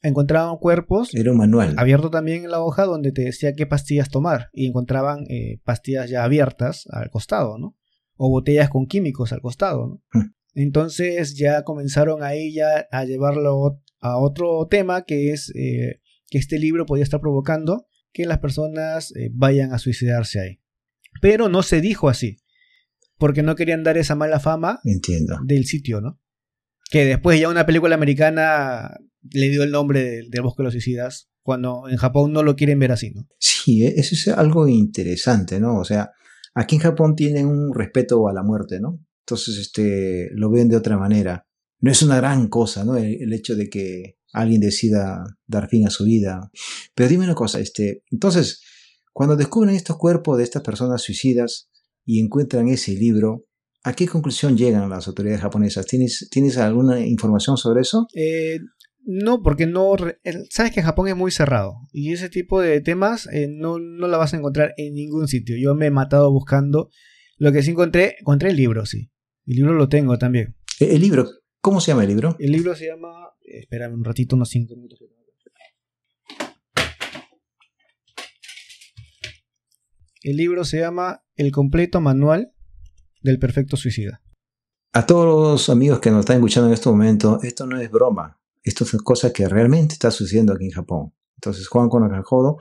[0.03, 1.15] encontraban cuerpos.
[1.15, 1.73] Era un manual.
[1.77, 4.49] Abierto también en la hoja donde te decía qué pastillas tomar.
[4.53, 7.75] Y encontraban eh, pastillas ya abiertas al costado, ¿no?
[8.15, 10.03] O botellas con químicos al costado, ¿no?
[10.11, 10.33] Hmm.
[10.53, 16.59] Entonces ya comenzaron ahí ya a llevarlo a otro tema que es eh, que este
[16.59, 20.61] libro podía estar provocando que las personas eh, vayan a suicidarse ahí.
[21.21, 22.37] Pero no se dijo así,
[23.17, 25.39] porque no querían dar esa mala fama Entiendo.
[25.43, 26.19] del sitio, ¿no?
[26.91, 28.91] Que después ya una película americana
[29.31, 32.55] le dio el nombre del, del Bosque de los Suicidas, cuando en Japón no lo
[32.55, 33.27] quieren ver así, ¿no?
[33.39, 35.77] Sí, e- eso es algo interesante, ¿no?
[35.79, 36.11] O sea,
[36.53, 38.99] aquí en Japón tienen un respeto a la muerte, ¿no?
[39.25, 41.45] Entonces, este, lo ven de otra manera.
[41.79, 42.95] No es una gran cosa, ¿no?
[42.95, 46.49] El, el hecho de que alguien decida dar fin a su vida.
[46.95, 48.61] Pero dime una cosa, este, entonces,
[49.13, 51.69] cuando descubren estos cuerpos de estas personas suicidas
[52.05, 53.45] y encuentran ese libro,
[53.83, 55.85] ¿a qué conclusión llegan las autoridades japonesas?
[55.85, 58.07] ¿Tienes, ¿tienes alguna información sobre eso?
[58.15, 58.59] Eh,
[59.05, 59.95] no, porque no.
[60.49, 61.75] Sabes que Japón es muy cerrado.
[61.91, 65.55] Y ese tipo de temas eh, no, no la vas a encontrar en ningún sitio.
[65.57, 66.89] Yo me he matado buscando.
[67.37, 69.11] Lo que sí encontré, encontré el libro, sí.
[69.45, 70.55] El libro lo tengo también.
[70.79, 71.27] E- El libro,
[71.61, 72.35] ¿cómo se llama el libro?
[72.39, 73.09] El libro se llama.
[73.41, 74.99] Espérame un ratito, unos 5 minutos.
[80.21, 82.53] El libro se llama El completo manual
[83.21, 84.21] del perfecto suicida.
[84.93, 88.39] A todos los amigos que nos están escuchando en este momento, esto no es broma.
[88.63, 91.13] Esto es cosa que realmente está sucediendo aquí en Japón.
[91.35, 92.57] Entonces, Juan Konakajodo,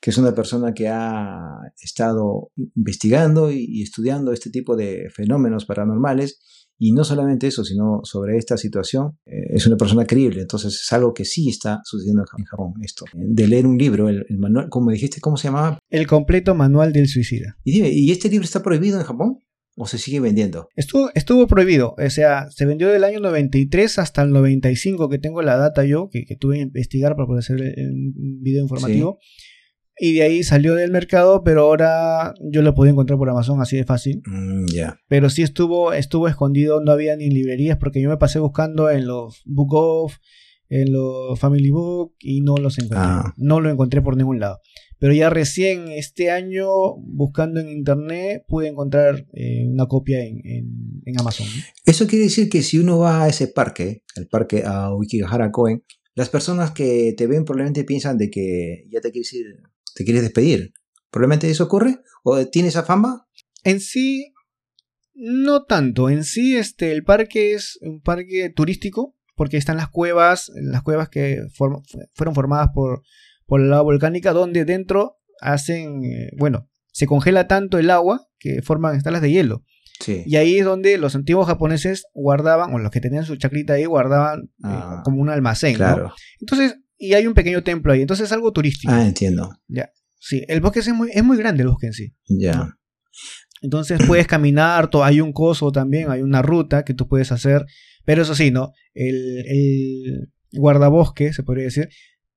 [0.00, 5.64] que es una persona que ha estado investigando y, y estudiando este tipo de fenómenos
[5.64, 6.38] paranormales,
[6.78, 10.42] y no solamente eso, sino sobre esta situación, eh, es una persona creíble.
[10.42, 13.06] Entonces, es algo que sí está sucediendo en Japón, esto.
[13.14, 15.78] De leer un libro, el, el manual, como dijiste, ¿cómo se llamaba?
[15.88, 17.56] El completo manual del suicida.
[17.64, 19.38] Y dime, ¿y este libro está prohibido en Japón?
[19.78, 20.68] ¿O se sigue vendiendo?
[20.74, 25.42] Estuvo, estuvo prohibido, o sea, se vendió del año 93 hasta el 95, que tengo
[25.42, 29.18] la data yo, que, que tuve que investigar para poder hacer el video informativo.
[29.98, 33.76] Y de ahí salió del mercado, pero ahora yo lo podía encontrar por Amazon así
[33.76, 34.22] de fácil.
[34.26, 35.00] Mm, ya.
[35.08, 39.06] Pero sí estuvo, estuvo escondido, no había ni librerías, porque yo me pasé buscando en
[39.06, 40.16] los Book Off,
[40.68, 42.98] en los Family Book, y no los encontré.
[43.00, 43.34] Ah.
[43.38, 44.60] No lo encontré por ningún lado.
[44.98, 51.02] Pero ya recién este año, buscando en internet, pude encontrar eh, una copia en, en-
[51.04, 51.46] en Amazon.
[51.46, 51.62] ¿no?
[51.84, 55.84] Eso quiere decir que si uno va a ese parque, el parque a Wikigahara Koen,
[56.14, 59.46] las personas que te ven probablemente piensan de que ya te quieres ir,
[59.94, 60.72] te quieres despedir.
[61.10, 61.98] ¿Probablemente eso ocurre?
[62.24, 63.28] ¿O tiene esa fama?
[63.64, 64.32] En sí,
[65.14, 66.08] no tanto.
[66.08, 71.10] En sí, este, el parque es un parque turístico, porque están las cuevas, las cuevas
[71.10, 73.02] que fueron formadas por,
[73.46, 78.62] por la lava volcánica, donde dentro hacen, eh, bueno, se congela tanto el agua que
[78.62, 79.64] forman estalas de hielo.
[80.00, 80.22] Sí.
[80.26, 83.86] Y ahí es donde los antiguos japoneses guardaban, o los que tenían su chacrita ahí,
[83.86, 85.72] guardaban eh, Ah, como un almacén.
[85.72, 85.78] ¿no?
[85.78, 86.14] claro.
[86.40, 88.92] Entonces, y hay un pequeño templo ahí, entonces es algo turístico.
[88.92, 89.50] Ah, entiendo.
[90.18, 92.14] Sí, el bosque es muy, es muy grande, el bosque en sí.
[92.28, 92.76] Ya.
[93.62, 97.64] Entonces puedes caminar, hay un coso también, hay una ruta que tú puedes hacer,
[98.04, 98.72] pero eso sí, ¿no?
[98.94, 101.88] El, el guardabosque, se podría decir,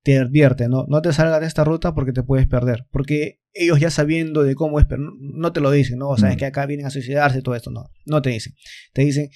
[0.03, 0.85] te advierte, ¿no?
[0.87, 4.55] No te salgas de esta ruta porque te puedes perder, porque ellos ya sabiendo de
[4.55, 6.09] cómo es, pero no, te lo dicen, ¿no?
[6.09, 6.39] O sea, es Mm.
[6.39, 8.53] que acá vienen a suicidarse y todo esto, no, no te dicen.
[8.93, 9.29] Te dicen,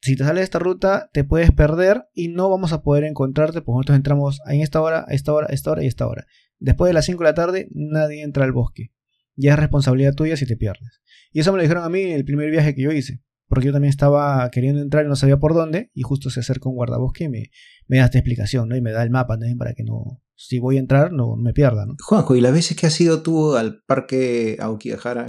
[0.00, 3.60] si te sales de esta ruta, te puedes perder y no vamos a poder encontrarte,
[3.60, 6.06] porque nosotros entramos en esta hora, a esta hora, a esta hora y a esta
[6.06, 6.26] hora.
[6.58, 8.92] Después de las 5 de la tarde, nadie entra al bosque.
[9.34, 11.02] Ya es responsabilidad tuya si te pierdes.
[11.32, 13.20] Y eso me lo dijeron a mí en el primer viaje que yo hice.
[13.48, 15.90] Porque yo también estaba queriendo entrar y no sabía por dónde.
[15.94, 17.50] Y justo se acerca un guardabosque y me,
[17.86, 18.76] me da esta explicación, ¿no?
[18.76, 20.22] Y me da el mapa también para que no.
[20.34, 21.94] Si voy a entrar, no me pierda, ¿no?
[22.02, 25.26] Juanjo, ¿y las veces que has ido tú al parque a Wikigahara,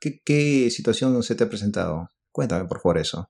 [0.00, 2.08] ¿qué, qué situación se te ha presentado?
[2.32, 3.28] Cuéntame, por favor, eso.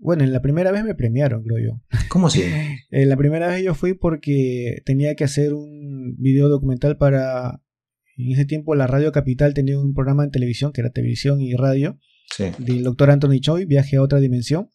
[0.00, 1.98] Bueno, en la primera vez me premiaron, creo yo.
[2.08, 2.42] ¿Cómo así?
[2.90, 7.60] En la primera vez yo fui porque tenía que hacer un video documental para.
[8.16, 11.54] En ese tiempo la Radio Capital tenía un programa en televisión, que era televisión y
[11.54, 11.98] radio,
[12.30, 12.44] Sí.
[12.58, 14.70] del doctor Anthony Choi, Viaje a otra dimensión.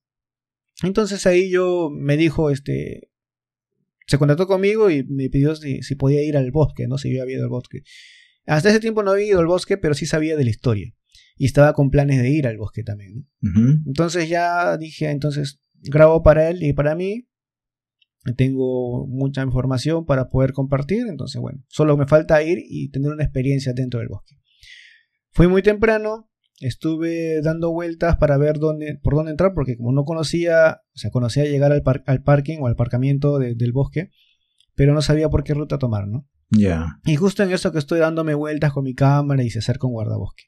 [0.84, 3.12] Entonces ahí yo me dijo, este,
[4.08, 6.98] se contactó conmigo y me pidió si, si podía ir al bosque, ¿no?
[6.98, 7.84] Si yo había ido al bosque.
[8.46, 10.94] Hasta ese tiempo no había ido al bosque, pero sí sabía de la historia.
[11.38, 13.28] Y estaba con planes de ir al bosque también.
[13.86, 17.28] Entonces ya dije, entonces grabo para él y para mí.
[18.38, 21.06] Tengo mucha información para poder compartir.
[21.08, 24.36] Entonces, bueno, solo me falta ir y tener una experiencia dentro del bosque.
[25.32, 30.04] Fui muy temprano, estuve dando vueltas para ver dónde, por dónde entrar, porque como no
[30.06, 34.10] conocía, o sea, conocía llegar al, par- al parking o al aparcamiento de- del bosque,
[34.76, 36.28] pero no sabía por qué ruta tomar, ¿no?
[36.50, 36.88] Ya.
[37.06, 39.94] Y justo en eso que estoy dándome vueltas con mi cámara y se acerca un
[39.94, 40.44] guardabosque.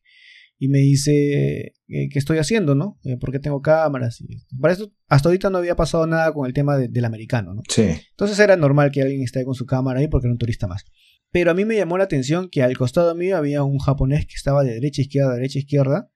[0.59, 2.97] Y me dice, eh, ¿qué estoy haciendo, no?
[3.03, 4.21] Eh, ¿Por qué tengo cámaras?
[4.21, 7.53] Y para esto, hasta ahorita no había pasado nada con el tema de- del americano,
[7.53, 7.61] ¿no?
[7.69, 7.83] Sí.
[8.11, 10.85] Entonces era normal que alguien esté con su cámara ahí porque era un turista más.
[11.31, 14.35] Pero a mí me llamó la atención que al costado mío había un japonés que
[14.35, 16.11] estaba de derecha a izquierda, derecha a izquierda,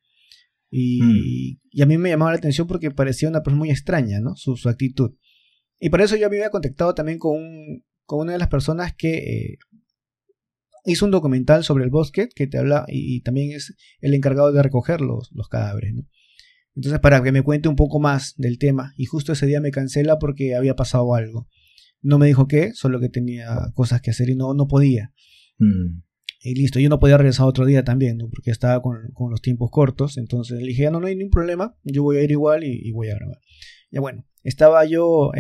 [0.70, 4.36] Y, y, a mí me llamaba la atención porque parecía una persona muy extraña, ¿no?
[4.36, 5.12] Su, su actitud.
[5.80, 8.94] Y por eso yo me había contactado también con, un, con una de las personas
[8.96, 9.58] que eh,
[10.86, 14.64] hizo un documental sobre el bosque que te habla y, también es el encargado de
[14.64, 16.08] recoger los, los cadáveres, ¿no?
[16.76, 18.94] Entonces, para que me cuente un poco más del tema.
[18.96, 21.50] Y justo ese día me cancela porque había pasado algo.
[22.02, 25.14] No me dijo qué, solo que tenía cosas que hacer y no, no podía.
[25.58, 26.02] Mm.
[26.44, 28.28] Y listo, yo no podía regresar otro día también, ¿no?
[28.30, 30.18] porque estaba con, con, los tiempos cortos.
[30.18, 32.92] Entonces le dije, no, no hay ningún problema, yo voy a ir igual y, y
[32.92, 33.38] voy a grabar.
[33.92, 35.32] Ya bueno, estaba yo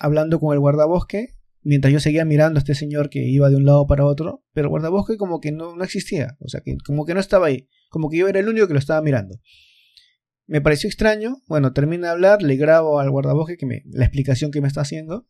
[0.00, 3.64] hablando con el guardabosque mientras yo seguía mirando a este señor que iba de un
[3.64, 7.04] lado para otro, pero el guardabosque como que no, no existía, o sea, que como
[7.04, 9.38] que no estaba ahí, como que yo era el único que lo estaba mirando.
[10.46, 14.50] Me pareció extraño, bueno, termina de hablar, le grabo al guardabosque que me, la explicación
[14.50, 15.26] que me está haciendo.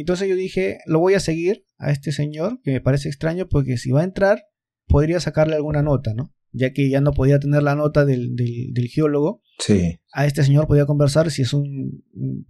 [0.00, 3.76] Entonces yo dije, lo voy a seguir a este señor, que me parece extraño, porque
[3.78, 4.42] si va a entrar,
[4.86, 6.32] podría sacarle alguna nota, ¿no?
[6.52, 9.42] Ya que ya no podía tener la nota del, del, del geólogo.
[9.58, 9.98] Sí.
[10.12, 12.02] A este señor podía conversar si es un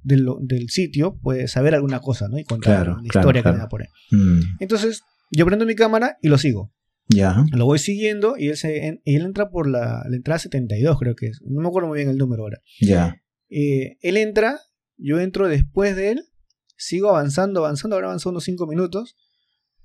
[0.03, 2.39] del, del sitio, puede saber alguna cosa, ¿no?
[2.39, 3.55] Y contar Claro, la claro, historia claro.
[3.55, 3.89] que me da por ahí.
[4.13, 4.41] Mm.
[4.61, 6.73] Entonces, yo prendo mi cámara y lo sigo.
[7.09, 7.45] Ya.
[7.53, 10.99] Lo voy siguiendo y él, se, en- y él entra por la, la entrada 72,
[10.99, 11.41] creo que es.
[11.45, 12.61] No me acuerdo muy bien el número ahora.
[12.81, 13.17] Ya.
[13.49, 14.59] Eh, él entra,
[14.97, 16.25] yo entro después de él,
[16.77, 19.17] sigo avanzando, avanzando, ahora avanzado unos 5 minutos,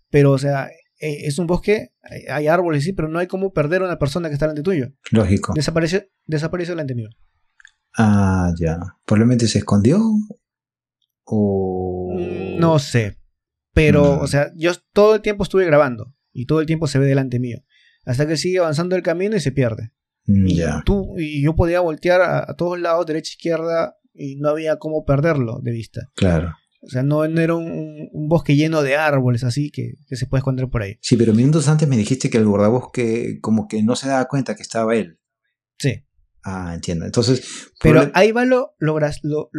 [0.09, 0.67] pero o sea,
[0.99, 1.93] eh, es un bosque,
[2.29, 4.91] hay, árboles, sí, pero no hay como perder a una persona que está delante tuyo.
[5.11, 5.53] Lógico.
[5.55, 7.09] Desaparece, desaparece delante mío.
[7.97, 8.77] Ah, ya.
[9.05, 9.99] Probablemente se escondió.
[11.23, 12.13] O.
[12.17, 13.17] Mm, No sé,
[13.73, 14.19] pero Mm.
[14.21, 17.39] o sea, yo todo el tiempo estuve grabando y todo el tiempo se ve delante
[17.39, 17.63] mío,
[18.05, 19.91] hasta que sigue avanzando el camino y se pierde.
[20.25, 20.83] Mm, Y, Ya.
[20.85, 25.03] tú, y yo podía voltear a, a todos lados, derecha, izquierda, y no había cómo
[25.05, 26.01] perderlo de vista.
[26.15, 26.53] Claro.
[26.83, 30.25] O sea, no, no era un, un bosque lleno de árboles así que, que se
[30.25, 30.97] puede esconder por ahí.
[31.01, 34.55] Sí, pero minutos antes me dijiste que el guardabosque como que no se daba cuenta
[34.55, 35.19] que estaba él.
[35.77, 36.03] Sí.
[36.43, 37.05] Ah, entiendo.
[37.05, 39.49] Entonces, Pero ahí va lo, lo, lo,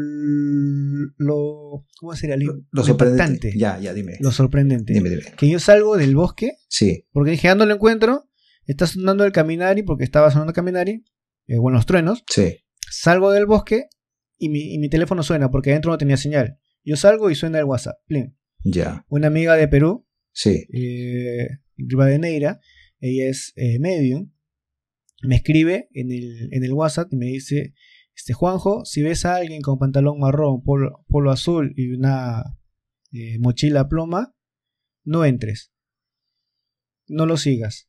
[1.16, 2.37] lo- ¿cómo sería?
[2.37, 3.52] Lo, lo lo sorprendente.
[3.56, 4.16] Ya, ya, dime.
[4.20, 4.92] Lo sorprendente.
[4.92, 5.22] Dime, dime.
[5.37, 8.28] Que yo salgo del bosque, Sí, porque dije, ah, no lo encuentro,
[8.66, 11.04] está sonando el Caminari, porque estaba sonando el Caminari,
[11.46, 12.58] eh, bueno, los truenos, sí.
[12.90, 13.87] salgo del bosque
[14.38, 16.58] y mi, y mi teléfono suena, porque adentro no tenía señal.
[16.84, 17.96] Yo salgo y suena el WhatsApp.
[18.06, 18.34] Plim.
[18.64, 19.04] Ya.
[19.08, 20.66] Una amiga de Perú, Sí.
[20.72, 22.60] eh, Rivadeneira,
[23.00, 24.32] ella es eh, medium,
[25.22, 27.74] me escribe en el, en el WhatsApp y me dice,
[28.14, 32.42] este Juanjo, si ves a alguien con pantalón marrón, polo, polo azul y una
[33.12, 34.34] eh, mochila ploma,
[35.04, 35.72] no entres.
[37.08, 37.88] No lo sigas.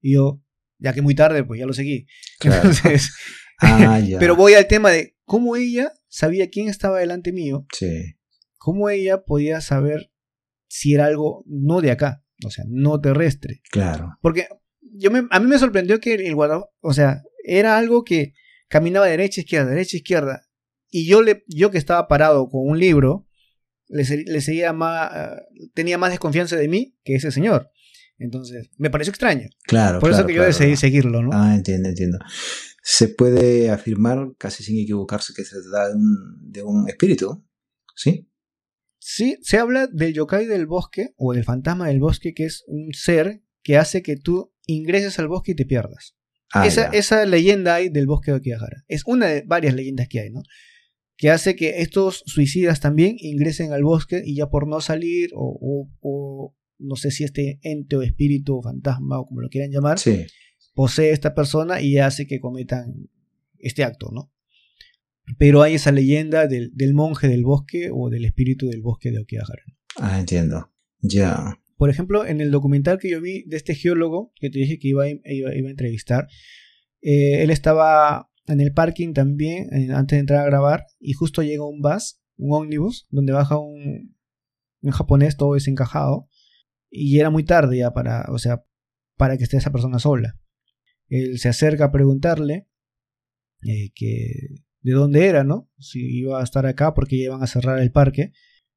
[0.00, 0.42] Y yo,
[0.78, 2.06] ya que muy tarde, pues ya lo seguí.
[2.38, 2.62] Claro.
[2.70, 3.10] Entonces,
[3.60, 4.18] Ah, ya.
[4.18, 8.14] pero voy al tema de cómo ella sabía quién estaba delante mío Sí.
[8.58, 10.10] ¿cómo ella podía saber
[10.68, 12.24] si era algo no de acá?
[12.44, 13.60] O sea, no terrestre.
[13.70, 14.10] Claro.
[14.22, 14.48] Porque
[14.80, 18.32] yo me- a mí me sorprendió que el guarda, o sea, era algo que
[18.68, 20.46] caminaba derecha, izquierda, derecha, izquierda.
[20.90, 23.26] Y yo, le, yo que estaba parado con un libro,
[23.88, 25.10] le, le seguía más,
[25.74, 27.70] tenía más desconfianza de mí que ese señor.
[28.18, 29.48] Entonces, me pareció extraño.
[29.66, 29.98] Claro.
[30.00, 30.52] Por eso claro, que yo claro.
[30.56, 31.30] decidí seguirlo, ¿no?
[31.32, 32.18] Ah, entiendo, entiendo.
[32.86, 37.42] Se puede afirmar, casi sin equivocarse, que se trata de un, de un espíritu.
[37.96, 38.28] ¿Sí?
[38.98, 42.92] Sí, se habla del yokai del bosque o del fantasma del bosque, que es un
[42.92, 46.14] ser que hace que tú ingreses al bosque y te pierdas.
[46.52, 48.84] Ah, esa, esa leyenda hay del bosque de Okigahara.
[48.86, 50.42] Es una de varias leyendas que hay, ¿no?
[51.16, 55.56] Que hace que estos suicidas también ingresen al bosque y ya por no salir, o,
[55.60, 59.70] o- o no sé si este ente o espíritu o fantasma o como lo quieran
[59.70, 60.26] llamar, Sí.
[60.74, 63.08] Posee esta persona y hace que cometan
[63.58, 64.30] este acto, ¿no?
[65.38, 69.20] Pero hay esa leyenda del, del monje del bosque o del espíritu del bosque de
[69.20, 69.62] Okigahara.
[69.96, 70.70] Ah, entiendo.
[71.00, 71.58] Ya.
[71.76, 74.88] Por ejemplo, en el documental que yo vi de este geólogo, que te dije que
[74.88, 76.26] iba, a- iba, iba a entrevistar,
[77.00, 81.42] eh, él estaba en el parking también, eh, antes de entrar a grabar, y justo
[81.42, 84.14] llega un bus, un ómnibus, donde baja un,
[84.82, 86.28] un japonés todo desencajado,
[86.90, 88.62] y era muy tarde ya para, o sea,
[89.16, 90.38] para que esté esa persona sola.
[91.08, 92.68] Él se acerca a preguntarle
[93.62, 94.30] eh, que
[94.82, 95.70] de dónde era, ¿no?
[95.78, 98.32] Si iba a estar acá porque ya iban a cerrar el parque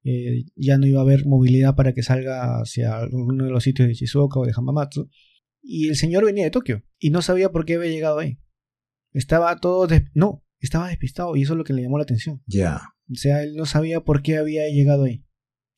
[0.09, 3.89] eh, ya no iba a haber movilidad para que salga hacia alguno de los sitios
[3.89, 5.09] de Shizuoka o de Hamamatsu.
[5.61, 8.39] Y el señor venía de Tokio y no sabía por qué había llegado ahí.
[9.11, 9.85] Estaba todo...
[10.13, 12.41] No, estaba despistado y eso es lo que le llamó la atención.
[12.45, 12.79] Ya.
[13.11, 15.25] O sea, él no sabía por qué había llegado ahí.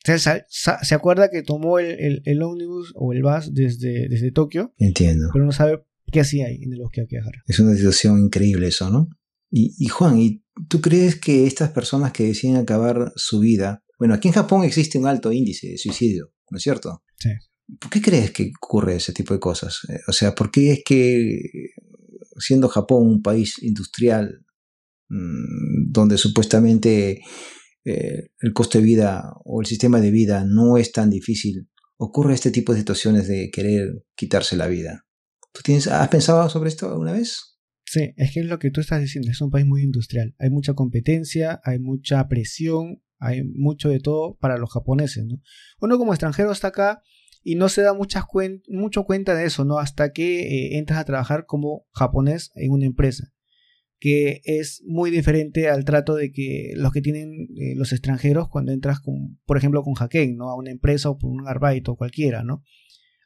[0.08, 4.32] O sea, se acuerda que tomó el, el, el ómnibus o el bus desde, desde
[4.32, 5.30] Tokio, Entiendo.
[5.34, 7.41] pero no sabe qué hacía ahí en el bosque Akihabara.
[7.47, 9.10] Es una situación increíble eso, ¿no?
[9.51, 14.14] Y, y Juan, ¿y tú crees que estas personas que deciden acabar su vida, bueno,
[14.14, 17.03] aquí en Japón existe un alto índice de suicidio, ¿no es cierto?
[17.18, 17.30] Sí.
[17.80, 19.80] ¿Por qué crees que ocurre ese tipo de cosas?
[19.89, 21.39] Eh, O sea, ¿por qué es que
[22.38, 24.45] siendo Japón un país industrial,
[25.10, 27.22] mm, donde supuestamente
[27.86, 32.34] eh, el costo de vida o el sistema de vida no es tan difícil, ocurre
[32.34, 35.05] este tipo de situaciones de querer quitarse la vida.
[35.52, 37.60] ¿Tú tienes, has pensado sobre esto alguna vez?
[37.86, 40.36] Sí, es que es lo que tú estás diciendo, es un país muy industrial.
[40.38, 45.41] Hay mucha competencia, hay mucha presión, hay mucho de todo para los japoneses, ¿no?
[45.82, 47.02] Uno como extranjero está acá
[47.43, 48.26] y no se da muchas
[48.68, 49.80] mucho cuenta de eso, ¿no?
[49.80, 53.34] Hasta que eh, entras a trabajar como japonés en una empresa,
[54.00, 58.72] que es muy diferente al trato de que los que tienen eh, los extranjeros cuando
[58.72, 60.50] entras, con, por ejemplo, con Haken, ¿no?
[60.50, 62.64] A una empresa o por un arbeit o cualquiera, ¿no?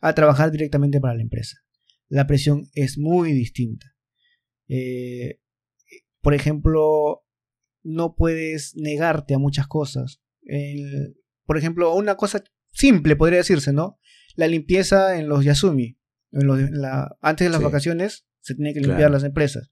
[0.02, 1.58] A trabajar directamente para la empresa.
[2.10, 3.88] La presión es muy distinta.
[4.68, 5.40] Eh,
[6.22, 7.26] por ejemplo,
[7.84, 10.22] no puedes negarte a muchas cosas.
[11.46, 14.00] por ejemplo, una cosa simple podría decirse, ¿no?
[14.36, 15.98] La limpieza en los Yasumi.
[16.32, 16.60] En los,
[17.22, 19.70] antes de las vacaciones se tiene que limpiar las empresas.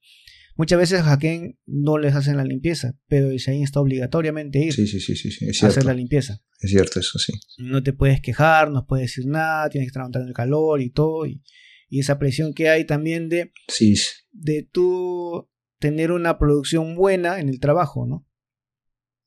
[0.58, 4.74] Muchas veces a Haken no les hacen la limpieza, pero ahí está obligatoriamente ir
[5.64, 6.40] a hacer la limpieza.
[6.60, 7.34] Es cierto eso, sí.
[7.58, 10.92] No te puedes quejar, no puedes decir nada, tienes que estar aguantando el calor y
[10.92, 11.26] todo.
[11.26, 11.42] Y,
[11.92, 13.96] y esa presión que hay también de, sí.
[14.32, 18.26] de tú tener una producción buena en el trabajo, ¿no?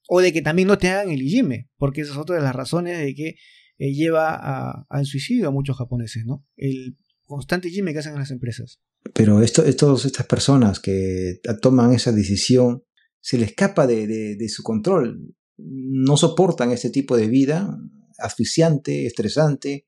[0.09, 2.57] O de que también no te hagan el IGIME, porque esa es otra de las
[2.57, 3.37] razones de que
[3.77, 6.43] eh, lleva al suicidio a muchos japoneses, ¿no?
[6.57, 8.81] El constante IGIME que hacen las empresas.
[9.13, 12.83] Pero esto, estas personas que toman esa decisión,
[13.21, 17.79] se les escapa de, de su control, no soportan este tipo de vida
[18.19, 19.87] asfixiante, estresante,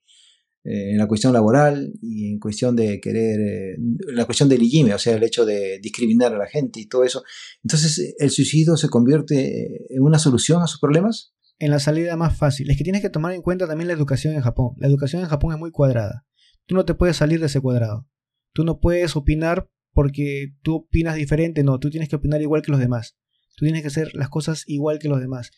[0.68, 3.76] eh, en la cuestión laboral y en cuestión de querer, eh,
[4.08, 7.04] la cuestión del IGIME, o sea, el hecho de discriminar a la gente y todo
[7.04, 7.22] eso.
[7.62, 11.34] Entonces, ¿el suicidio se convierte en una solución a sus problemas?
[11.60, 12.68] En la salida más fácil.
[12.68, 14.74] Es que tienes que tomar en cuenta también la educación en Japón.
[14.78, 16.26] La educación en Japón es muy cuadrada.
[16.66, 18.08] Tú no te puedes salir de ese cuadrado.
[18.52, 22.72] Tú no puedes opinar porque tú opinas diferente, no, tú tienes que opinar igual que
[22.72, 23.16] los demás.
[23.56, 25.52] Tú tienes que hacer las cosas igual que los demás.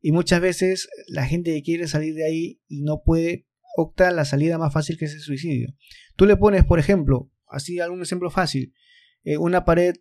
[0.00, 3.46] Y muchas veces la gente quiere salir de ahí y no puede
[3.76, 5.74] opta la salida más fácil que es el suicidio.
[6.16, 8.74] Tú le pones, por ejemplo, así algún ejemplo fácil,
[9.24, 9.94] eh, una pared,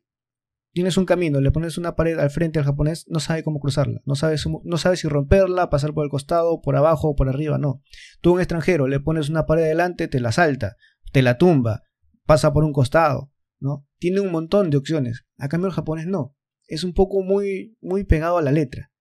[0.74, 4.01] tienes un camino, le pones una pared al frente al japonés, no sabe cómo cruzarla,
[4.05, 7.57] no sabe, no sabe si romperla, pasar por el costado, por abajo o por arriba,
[7.57, 7.82] no.
[8.22, 10.78] Tú un extranjero le pones una pared adelante, te la salta,
[11.11, 11.84] te la tumba,
[12.26, 13.86] pasa por un costado, ¿no?
[13.99, 15.26] Tiene un montón de opciones.
[15.38, 16.36] A cambio el japonés no.
[16.67, 18.91] Es un poco muy, muy pegado a la letra.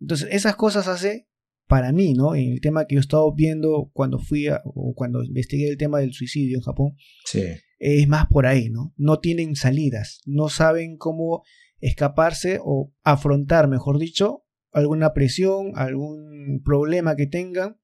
[0.00, 1.25] Entonces, esas cosas hace
[1.66, 2.34] para mí, ¿no?
[2.34, 5.98] En el tema que yo he estado viendo cuando fui o cuando investigué el tema
[5.98, 7.42] del suicidio en Japón, sí.
[7.78, 8.94] es más por ahí, ¿no?
[8.96, 11.42] No tienen salidas, no saben cómo
[11.80, 17.78] escaparse o afrontar, mejor dicho, alguna presión, algún problema que tengan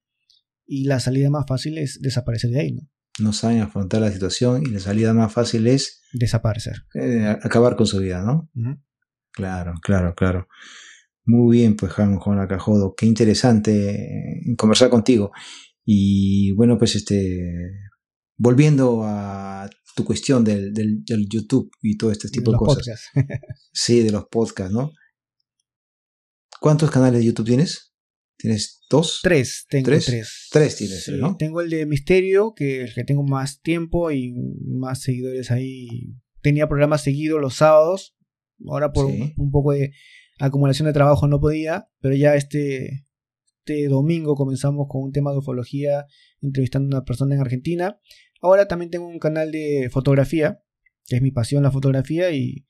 [0.65, 2.89] y la salida más fácil es desaparecer de ahí, ¿no?
[3.19, 6.77] No saben afrontar la situación y la salida más fácil es desaparecer.
[6.95, 8.49] Eh, acabar con su vida, ¿no?
[9.31, 10.47] Claro, claro, claro.
[11.25, 15.31] Muy bien, pues Juan, Juan Acajodo, qué interesante eh, conversar contigo.
[15.85, 17.41] Y bueno, pues este,
[18.37, 23.01] volviendo a tu cuestión del, del, YouTube y todo este tipo de, cosas.
[23.73, 24.91] sí, de los podcasts, ¿no?
[26.59, 27.93] ¿Cuántos canales de YouTube tienes?
[28.37, 29.19] ¿Tienes dos?
[29.21, 30.49] Tres, tengo tres.
[30.51, 31.37] Tres, tienes, ¿no?
[31.37, 34.33] Tengo el de Misterio, que es el que tengo más tiempo y
[34.65, 35.87] más seguidores ahí.
[36.41, 38.15] Tenía programas seguidos los sábados.
[38.67, 39.91] Ahora por un poco de
[40.39, 43.05] acumulación de trabajo no podía, pero ya este,
[43.65, 46.05] este domingo comenzamos con un tema de ufología
[46.41, 47.99] entrevistando a una persona en Argentina.
[48.41, 50.61] Ahora también tengo un canal de fotografía,
[51.07, 52.65] que es mi pasión la fotografía y,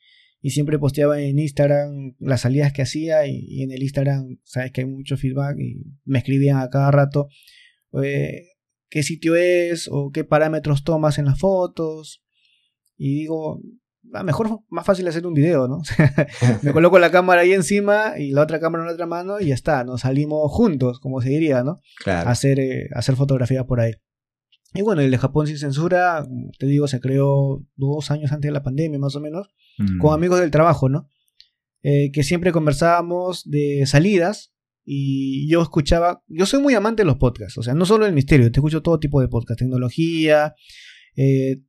[0.46, 4.88] siempre posteaba en Instagram las salidas que hacía y, en el Instagram sabes que hay
[4.88, 7.30] mucho feedback y me escribían a cada rato
[8.90, 12.24] qué sitio es o qué parámetros tomas en las fotos
[12.98, 13.62] y digo
[14.04, 15.82] mejor, más fácil hacer un video, ¿no?
[16.62, 19.48] me coloco la cámara ahí encima y la otra cámara en la otra mano y
[19.48, 21.82] ya está, nos salimos juntos, como se diría, ¿no?
[22.04, 22.30] Claro.
[22.30, 23.94] hacer, eh, hacer fotografía por ahí.
[24.74, 26.26] Y bueno, el de Japón sin censura,
[26.58, 29.48] te digo, se creó dos años antes de la pandemia, más o menos,
[29.78, 30.00] mm.
[30.00, 31.08] con amigos del trabajo, ¿no?
[31.84, 34.54] Eh, que siempre conversábamos de salidas
[34.86, 38.14] y yo escuchaba, yo soy muy amante de los podcasts, o sea, no solo el
[38.14, 40.56] misterio, te escucho todo tipo de podcasts, tecnología,
[41.16, 41.62] eh,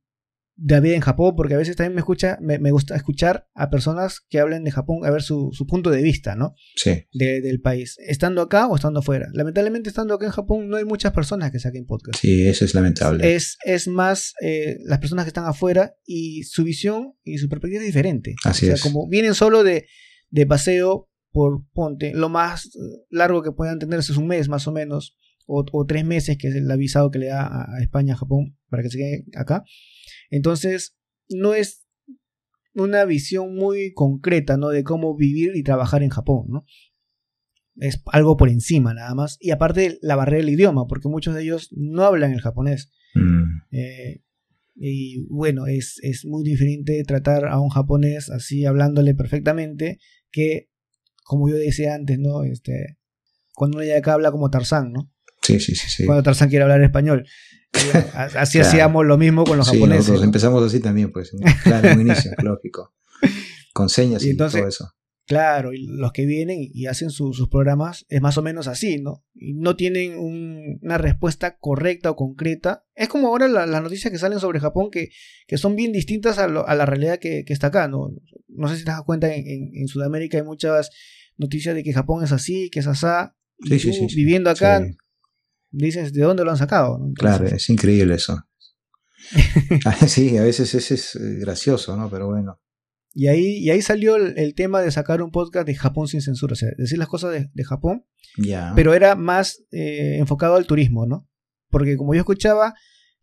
[0.57, 4.21] de vida en Japón, porque a veces también me escucha, me, gusta escuchar a personas
[4.29, 6.55] que hablen de Japón, a ver su, punto de vista, ¿no?
[6.75, 7.05] Sí.
[7.11, 9.27] del país, estando acá o estando afuera.
[9.33, 12.19] Lamentablemente, estando acá en Japón, no hay muchas personas que saquen podcast.
[12.19, 13.35] Sí, eso es lamentable.
[13.35, 17.81] Es, es más eh, las personas que están afuera y su visión y su perspectiva
[17.81, 18.35] es diferente.
[18.45, 19.87] Así o sea, como vienen solo de,
[20.29, 22.69] de paseo por Ponte, lo más
[23.09, 26.47] largo que puedan tener es un mes más o menos, o, o tres meses, que
[26.47, 29.63] es el avisado que le da a España, a Japón, para que se quede acá.
[30.29, 30.97] Entonces,
[31.29, 31.85] no es
[32.73, 34.69] una visión muy concreta, ¿no?
[34.69, 36.65] De cómo vivir y trabajar en Japón, ¿no?
[37.77, 39.37] Es algo por encima nada más.
[39.39, 42.91] Y aparte la barrera del idioma, porque muchos de ellos no hablan el japonés.
[43.15, 43.43] Mm.
[43.71, 44.21] Eh,
[44.75, 49.99] y bueno, es, es muy diferente tratar a un japonés así hablándole perfectamente
[50.31, 50.69] que,
[51.23, 52.43] como yo decía antes, ¿no?
[52.43, 52.97] Este,
[53.53, 55.11] cuando uno ya acá habla como Tarzán, ¿no?
[55.41, 55.89] Sí, sí, sí.
[55.89, 56.05] sí.
[56.05, 57.25] Cuando Tarzán quiere hablar español.
[58.35, 58.67] Así Claro.
[58.69, 59.99] hacíamos lo mismo con los Sí, japoneses.
[59.99, 60.25] nosotros ¿no?
[60.25, 61.31] empezamos así también, pues.
[61.63, 62.93] Claro, en un inicio, lógico.
[63.73, 64.91] Con señas Y todo eso.
[65.27, 68.99] Claro, y los que vienen y hacen su- sus programas es más o menos así,
[69.01, 69.25] ¿no?
[69.33, 72.83] Y no tienen un- una respuesta correcta o concreta.
[72.93, 75.09] Es como ahora la- las noticias que salen sobre Japón que,
[75.47, 78.11] que son bien distintas a, lo- a la realidad que, que está acá, ¿no?
[78.49, 80.91] No sé si te das cuenta, en, en- en Sudamérica hay muchas
[81.37, 83.35] noticias de que Japón es así, que es asá.
[83.63, 84.15] Sí, sí, sí, sí.
[84.15, 84.85] viviendo acá.
[85.83, 86.99] Dices, ¿de dónde lo han sacado?
[87.15, 88.41] Claro, es increíble eso.
[90.07, 92.09] Sí, a veces ese es eh, gracioso, ¿no?
[92.09, 92.61] Pero bueno.
[93.13, 96.21] Y ahí, y ahí salió el, el tema de sacar un podcast de Japón sin
[96.21, 98.05] censura, o sea, decir las cosas de, de Japón
[98.37, 98.73] Ya.
[98.75, 101.27] pero era más eh, enfocado al turismo, ¿no?
[101.69, 102.73] Porque como yo escuchaba,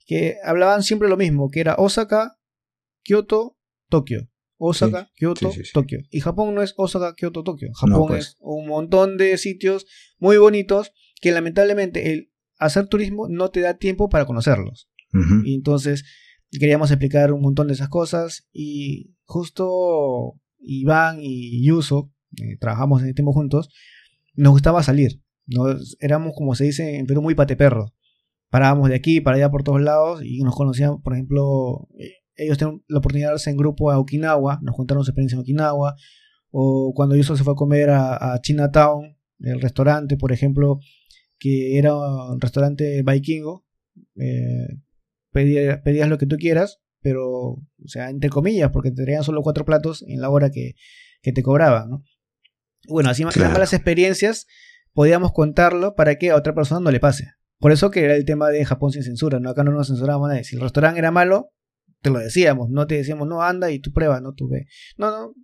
[0.07, 2.39] que hablaban siempre lo mismo, que era Osaka,
[3.05, 3.59] Kyoto,
[3.91, 4.29] Tokio.
[4.57, 5.73] Osaka, Kyoto, sí, sí, sí.
[5.75, 5.99] Tokio.
[6.11, 7.69] Y Japón no es Osaka, Kyoto, Tokio.
[7.75, 8.27] Japón pues.
[8.29, 9.87] es un montón de sitios
[10.19, 12.32] muy bonitos que lamentablemente el
[12.65, 14.89] hacer turismo no te da tiempo para conocerlos.
[15.45, 16.05] Y entonces
[16.51, 22.11] queríamos explicar un montón de esas cosas y justo Iván y Yuso,
[22.41, 23.69] eh, trabajamos en el tiempo juntos,
[24.35, 25.21] nos gustaba salir.
[25.47, 27.93] Nos, éramos, como se dice en Perú, muy pateperros.
[28.49, 32.59] Parábamos de aquí para allá por todos lados y nos conocían, por ejemplo, eh, ellos
[32.59, 35.95] tenían la oportunidad de irse en grupo a Okinawa, nos contaron su experiencia en Okinawa,
[36.51, 40.79] o cuando Yuso se fue a comer a, a Chinatown, el restaurante, por ejemplo,
[41.43, 43.67] que era un restaurante vikingo,
[44.17, 44.79] eh,
[45.33, 49.43] pedías, pedías lo que tú quieras, pero, o sea, entre comillas, porque te traían solo
[49.43, 50.77] cuatro platos en la hora que,
[51.21, 52.05] que te cobraban, ¿no?
[52.89, 53.53] Bueno, así más Claro.
[53.53, 54.47] malas experiencias
[54.93, 57.33] podíamos contarlo para que a otra persona no le pase.
[57.59, 59.51] Por eso que era el tema de Japón sin censura, ¿no?
[59.51, 60.45] Acá no nos censurábamos nadie.
[60.45, 61.51] Si el restaurante era malo,
[62.03, 64.67] te lo decíamos, no te decíamos, no, anda y tú prueba, no, tú ve.
[64.97, 65.35] No, no,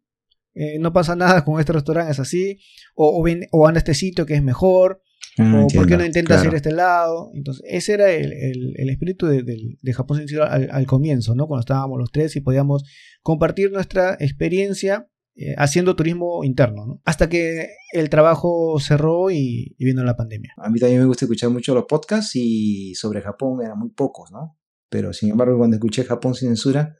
[0.54, 2.60] eh, no pasa nada con este restaurante, es así.
[2.94, 5.02] O, o, ven, o anda a este sitio que es mejor,
[5.40, 6.48] Ah, o por qué no intentas claro.
[6.50, 7.30] ir a este lado.
[7.34, 11.46] Entonces, ese era el, el- el espíritu de, del- de Japón al, al comienzo, ¿no?
[11.46, 12.82] Cuando estábamos los tres y podíamos
[13.22, 17.00] compartir nuestra experiencia eh, haciendo turismo interno, ¿no?
[17.04, 20.52] Hasta que el trabajo cerró y, y vino la pandemia.
[20.56, 24.32] A mí también me gusta escuchar mucho los podcasts y sobre Japón eran muy pocos,
[24.32, 24.58] ¿no?
[24.90, 26.96] Pero sin embargo, cuando escuché Japón sin censura,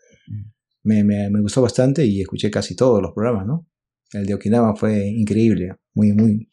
[0.85, 3.69] me, me, me gustó bastante y escuché casi todos los programas, ¿no?
[4.13, 6.49] El de Okinawa fue increíble, muy, muy,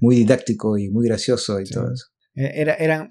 [0.00, 1.74] muy didáctico y muy gracioso y Sí.
[1.74, 2.06] todo eso.
[2.36, 3.08] Eh, Era, eran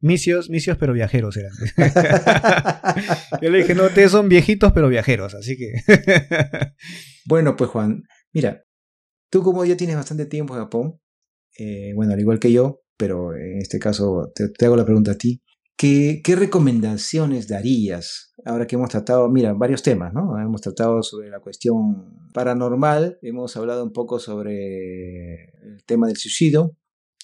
[0.00, 1.52] misios, misios pero viajeros eran.
[3.42, 5.72] Yo le dije, no, ustedes son viejitos pero viajeros, así que...
[7.24, 8.02] Bueno, pues Juan,
[8.32, 8.64] mira,
[9.30, 11.00] tú como ya tienes bastante tiempo en Japón,
[11.58, 15.12] eh, bueno, al igual que yo, pero en este caso te, te hago la pregunta
[15.12, 15.40] a ti,
[15.76, 20.38] ¿qué, ¿qué recomendaciones darías ahora que hemos tratado, mira, varios temas, ¿no?
[20.38, 26.76] Hemos tratado sobre la cuestión paranormal, hemos hablado un poco sobre el tema del suicidio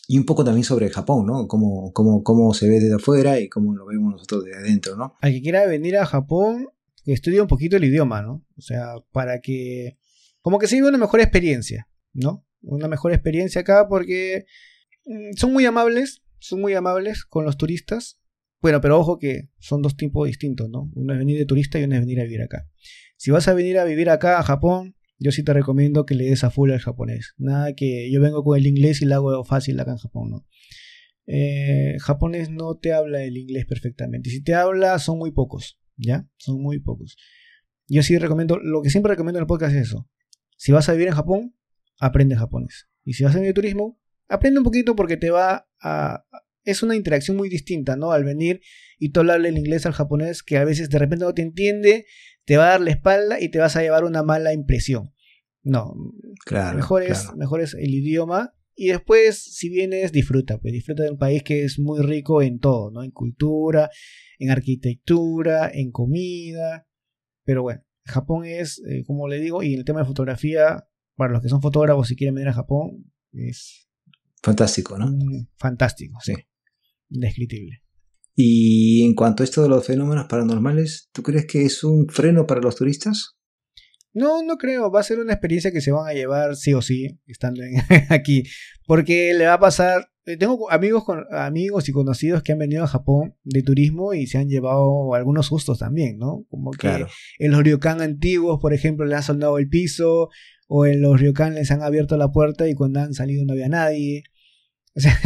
[0.07, 1.47] y un poco también sobre Japón, ¿no?
[1.49, 5.15] Cómo, cómo, cómo se ve desde afuera y cómo lo vemos nosotros desde adentro, ¿no?
[5.21, 6.69] al que quiera venir a Japón,
[7.05, 8.45] que estudie un poquito el idioma, ¿no?
[8.57, 9.99] O sea, para que...
[10.41, 12.47] Como que se vive una mejor experiencia, ¿no?
[12.63, 14.47] Una mejor experiencia acá porque
[15.05, 18.19] mm, son muy amables, son muy amables con los turistas.
[18.61, 20.91] Bueno, pero ojo que son dos tipos distintos, ¿no?
[20.95, 22.69] Uno es venir de turista y uno es venir a vivir acá.
[23.17, 26.25] Si vas a venir a vivir acá a Japón, yo sí te recomiendo que le
[26.25, 27.35] des a full al japonés.
[27.37, 30.47] Nada que yo vengo con el inglés y lo hago fácil acá en Japón, ¿no?
[31.27, 31.97] Eh,
[32.51, 34.31] no te habla el inglés perfectamente.
[34.31, 36.29] Si te habla, son muy pocos, ¿ya?
[36.39, 37.17] Son muy pocos.
[37.87, 40.09] Yo sí recomiendo, lo que siempre recomiendo en el podcast es eso.
[40.57, 41.55] Si vas a vivir en Japón,
[42.01, 42.89] aprende japonés.
[43.05, 46.25] Y si vas a venir de turismo, aprende un poquito porque te va a...
[46.65, 48.13] Es una interacción muy distinta, ¿no?
[48.13, 48.61] Al venir
[48.99, 52.07] y tú hablarle el inglés al japonés que a veces de repente no te entiende,
[52.45, 55.13] te va a dar la espalda y te vas a llevar una mala impresión.
[55.63, 55.95] No,
[56.45, 56.77] Claro.
[56.77, 58.55] mejor, es, mejor es el idioma.
[58.75, 60.59] Y después, si vienes, disfruta.
[60.59, 63.03] Pues disfruta de un país que es muy rico en todo, ¿no?
[63.03, 63.91] En cultura,
[64.39, 66.87] en arquitectura, en comida.
[67.45, 70.87] Pero bueno, Japón es, eh, como le digo, y el tema de fotografía,
[71.17, 73.88] para los que son fotógrafos y quieren venir a Japón, es
[74.43, 75.09] Fantástico, ¿no?
[75.09, 76.35] mm, fantástico, sí.
[77.11, 77.83] Indescriptible.
[78.35, 82.47] Y en cuanto a esto de los fenómenos paranormales, ¿tú crees que es un freno
[82.47, 83.37] para los turistas?
[84.13, 84.91] No, no creo.
[84.91, 87.75] Va a ser una experiencia que se van a llevar sí o sí, estando en-
[88.11, 88.45] aquí.
[88.87, 92.85] Porque le va a pasar eh, tengo amigos, con, amigos y conocidos que han venido
[92.85, 96.45] a Japón de turismo y se han llevado algunos sustos también, ¿no?
[96.51, 97.07] Como que
[97.39, 100.29] en los ryokan antiguos, por ejemplo, le han soldado el piso,
[100.69, 103.69] o en los ryokan les han abierto la puerta y cuando han salido no había
[103.69, 104.25] nadie.
[104.97, 105.17] O sea,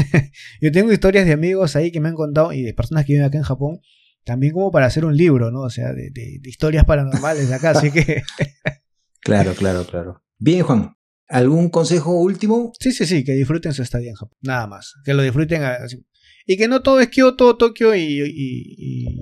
[0.61, 3.26] yo tengo historias de amigos ahí que me han contado y de personas que viven
[3.26, 3.80] acá en Japón,
[4.22, 5.62] también como para hacer un libro, ¿no?
[5.62, 8.22] O sea, de, de historias paranormales acá, así que...
[9.20, 10.22] claro, claro, claro.
[10.38, 10.95] Bien, Juan.
[11.32, 12.72] ¿Algún consejo último?
[12.78, 14.36] Sí, sí, sí, que disfruten su estadía en Japón.
[14.43, 14.95] Nada más.
[15.03, 16.05] Que lo disfruten así.
[16.45, 19.16] Y que no todo es Kyoto, Tokio y,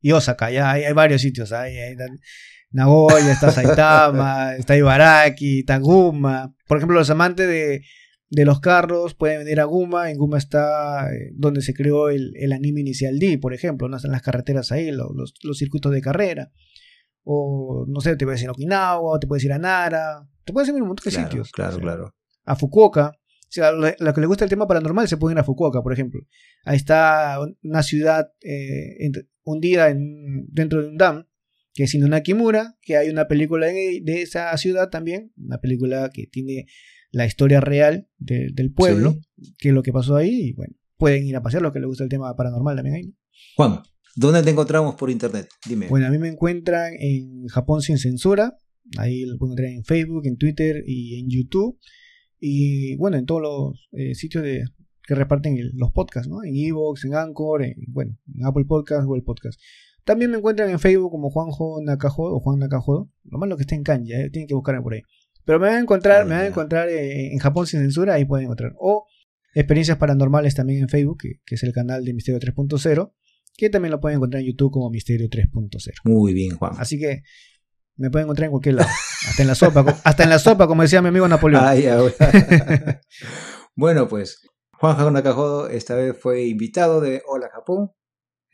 [0.00, 0.50] y, Osaka.
[0.50, 1.52] Ya hay, varios sitios.
[1.52, 1.76] Hay,
[2.74, 6.52] Nagoya, está Saitama, está Ibaraki, está Guma.
[6.66, 7.82] Por ejemplo, los amantes de,
[8.30, 10.10] de los carros pueden venir a Guma.
[10.10, 13.88] En Guma está eh, donde se creó el, el, anime inicial D, por ejemplo.
[13.88, 13.96] ¿no?
[13.96, 16.50] Están las carreteras ahí, los, los, circuitos de carrera.
[17.22, 20.68] O no sé, te puedes ir a Okinawa, te puedes ir a Nara, te puedes
[20.68, 21.52] ir a un montón de sitios.
[21.52, 22.14] Claro, claro.
[22.44, 23.12] A Fukuoka.
[23.14, 25.92] O sea, lo, que le gusta el tema paranormal se puede ir a Fukuoka, por
[25.92, 26.20] ejemplo.
[26.64, 29.12] Ahí está una ciudad eh,
[29.44, 31.24] hundida en, dentro de un dam,
[31.74, 36.66] que es Inunakimura, que hay una película de, esa ciudad también, una película que tiene
[37.10, 39.18] la historia real del pueblo,
[39.58, 41.88] que es lo que pasó ahí, y bueno, pueden ir a pasear los que les
[41.88, 43.14] gusta el tema paranormal también ahí.
[43.56, 43.80] Juan,
[44.16, 45.48] ¿dónde te encontramos por internet?
[45.68, 45.88] Dime.
[45.88, 48.56] Bueno, a mí me encuentran en Japón sin censura,
[48.98, 51.78] Ahí lo pueden encontrar en Facebook, en Twitter y en YouTube.
[52.38, 54.64] Y bueno, en todos los eh, sitios de,
[55.02, 56.44] que reparten los podcasts, ¿no?
[56.44, 59.58] En Evox, en Anchor, en, bueno, en Apple Podcast, Google Podcast.
[60.04, 63.10] También me encuentran en Facebook como Juanjo Nakajodo o Juan Nakajodo.
[63.24, 64.30] Lo malo que está en Kanja, ¿eh?
[64.30, 65.02] tienen que buscarme por ahí.
[65.44, 68.24] Pero me van a encontrar, me van a encontrar eh, en Japón sin censura, ahí
[68.24, 68.72] pueden encontrar.
[68.78, 69.06] O
[69.54, 73.12] Experiencias Paranormales también en Facebook, que, que es el canal de Misterio 3.0,
[73.56, 75.70] que también lo pueden encontrar en YouTube como Misterio 3.0.
[76.04, 76.72] Muy bien, Juan.
[76.78, 77.22] Así que
[77.96, 78.88] me pueden encontrar en cualquier lado.
[79.28, 81.64] Hasta en la sopa, hasta en la sopa, como decía mi amigo Napoleón.
[83.76, 84.40] bueno, pues
[84.72, 87.90] Juan Nakajodo esta vez fue invitado de Hola Japón.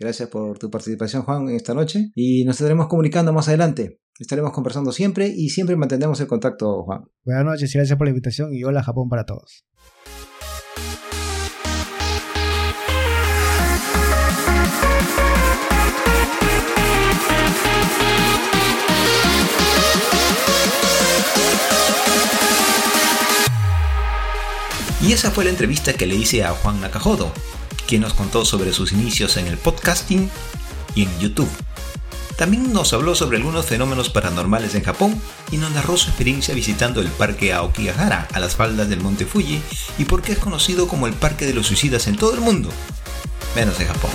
[0.01, 2.11] Gracias por tu participación, Juan, en esta noche.
[2.15, 4.01] Y nos estaremos comunicando más adelante.
[4.19, 7.05] Estaremos conversando siempre y siempre mantendremos el contacto, Juan.
[7.23, 9.67] Buenas noches y gracias por la invitación y hola Japón para todos.
[25.03, 27.33] Y esa fue la entrevista que le hice a Juan Nakajodo,
[27.91, 30.31] quien nos contó sobre sus inicios en el podcasting
[30.95, 31.51] y en YouTube.
[32.37, 35.21] También nos habló sobre algunos fenómenos paranormales en Japón
[35.51, 39.61] y nos narró su experiencia visitando el parque Aokigahara a las faldas del monte Fuji
[39.99, 42.69] y por qué es conocido como el parque de los suicidas en todo el mundo,
[43.57, 44.13] menos en Japón.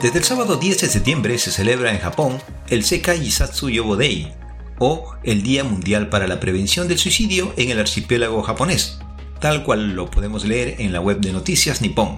[0.00, 4.32] Desde el sábado 10 de septiembre se celebra en Japón el Sekai Isatsu Yobo Day,
[4.78, 8.98] o el Día Mundial para la Prevención del Suicidio en el archipiélago japonés,
[9.40, 12.16] tal cual lo podemos leer en la web de Noticias Nippon.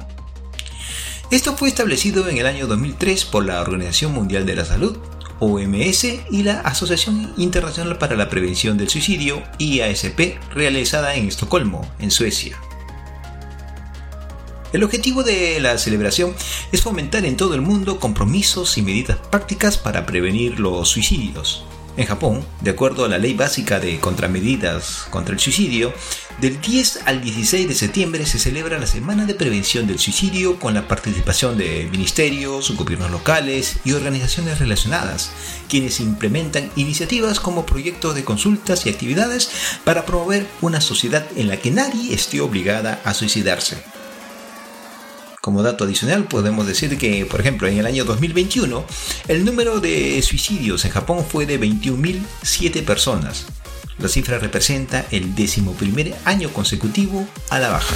[1.30, 4.96] Esto fue establecido en el año 2003 por la Organización Mundial de la Salud,
[5.40, 12.10] OMS, y la Asociación Internacional para la Prevención del Suicidio, IASP, realizada en Estocolmo, en
[12.10, 12.58] Suecia.
[14.72, 16.34] El objetivo de la celebración
[16.72, 21.64] es fomentar en todo el mundo compromisos y medidas prácticas para prevenir los suicidios.
[21.98, 25.92] En Japón, de acuerdo a la ley básica de contramedidas contra el suicidio,
[26.40, 30.74] del 10 al 16 de septiembre se celebra la Semana de Prevención del Suicidio con
[30.74, 35.32] la participación de ministerios, gobiernos locales y organizaciones relacionadas,
[35.68, 39.50] quienes implementan iniciativas como proyectos de consultas y actividades
[39.82, 43.97] para promover una sociedad en la que nadie esté obligada a suicidarse.
[45.40, 48.84] Como dato adicional, podemos decir que, por ejemplo, en el año 2021,
[49.28, 53.46] el número de suicidios en Japón fue de 21.007 personas.
[53.98, 55.32] La cifra representa el
[55.78, 57.94] primer año consecutivo a la baja.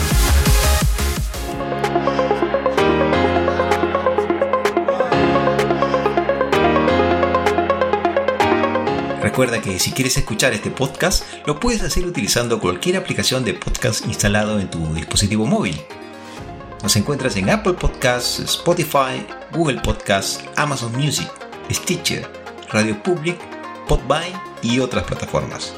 [9.20, 14.06] Recuerda que si quieres escuchar este podcast, lo puedes hacer utilizando cualquier aplicación de podcast
[14.06, 15.80] instalado en tu dispositivo móvil.
[16.82, 21.30] Nos encuentras en Apple Podcasts, Spotify, Google Podcasts, Amazon Music,
[21.70, 22.28] Stitcher,
[22.70, 23.38] Radio Public,
[23.86, 25.72] Podvine y otras plataformas.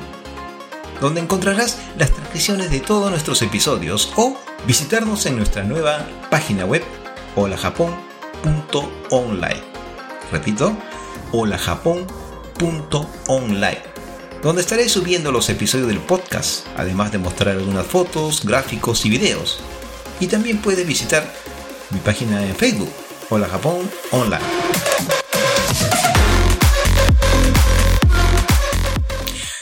[1.01, 4.37] donde encontrarás las transcripciones de todos nuestros episodios o
[4.67, 6.83] visitarnos en nuestra nueva página web
[7.37, 9.63] holajapón.online.
[10.31, 10.77] Repito,
[11.33, 13.83] holajapón.online,
[14.43, 19.61] donde estaré subiendo los episodios del podcast, además de mostrar algunas fotos, gráficos y videos.
[20.19, 21.33] Y también puedes visitar
[21.91, 22.91] mi página en Facebook,
[23.31, 24.45] Hola Japón Online.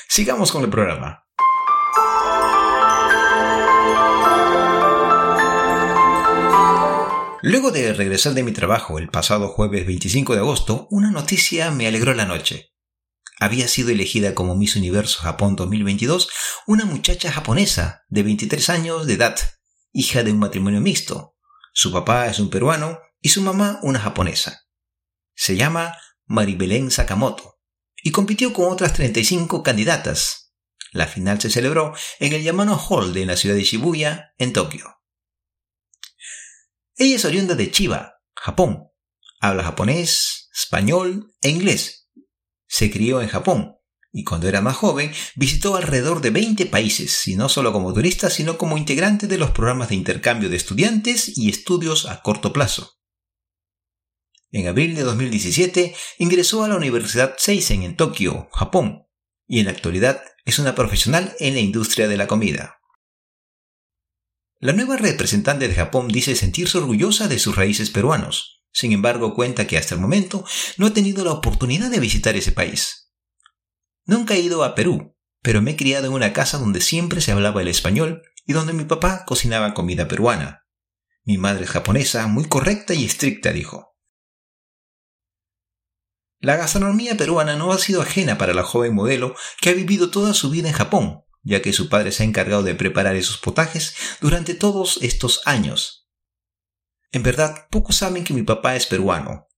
[0.08, 1.27] Sigamos con el programa.
[7.42, 11.86] Luego de regresar de mi trabajo el pasado jueves 25 de agosto, una noticia me
[11.86, 12.72] alegró la noche.
[13.38, 16.28] Había sido elegida como Miss Universo Japón 2022
[16.66, 19.38] una muchacha japonesa de 23 años de edad,
[19.92, 21.36] hija de un matrimonio mixto.
[21.72, 24.64] Su papá es un peruano y su mamá una japonesa.
[25.36, 27.60] Se llama Maribelén Sakamoto
[28.02, 30.54] y compitió con otras 35 candidatas.
[30.90, 34.97] La final se celebró en el Yamano Hall de la ciudad de Shibuya, en Tokio.
[36.98, 38.88] Ella es oriunda de Chiba, Japón.
[39.40, 42.10] Habla japonés, español e inglés.
[42.66, 43.78] Se crió en Japón
[44.12, 48.30] y cuando era más joven visitó alrededor de 20 países, y no solo como turista,
[48.30, 52.98] sino como integrante de los programas de intercambio de estudiantes y estudios a corto plazo.
[54.50, 59.06] En abril de 2017 ingresó a la Universidad Seisen en Tokio, Japón,
[59.46, 62.77] y en la actualidad es una profesional en la industria de la comida.
[64.60, 68.64] La nueva representante de Japón dice sentirse orgullosa de sus raíces peruanos.
[68.72, 70.44] Sin embargo, cuenta que hasta el momento
[70.78, 73.12] no ha tenido la oportunidad de visitar ese país.
[74.04, 77.30] Nunca he ido a Perú, pero me he criado en una casa donde siempre se
[77.30, 80.66] hablaba el español y donde mi papá cocinaba comida peruana.
[81.22, 83.96] Mi madre es japonesa, muy correcta y estricta, dijo.
[86.40, 90.34] La gastronomía peruana no ha sido ajena para la joven modelo que ha vivido toda
[90.34, 93.94] su vida en Japón ya que su padre se ha encargado de preparar esos potajes
[94.20, 96.08] durante todos estos años.
[97.12, 99.48] En verdad, pocos saben que mi papá es peruano.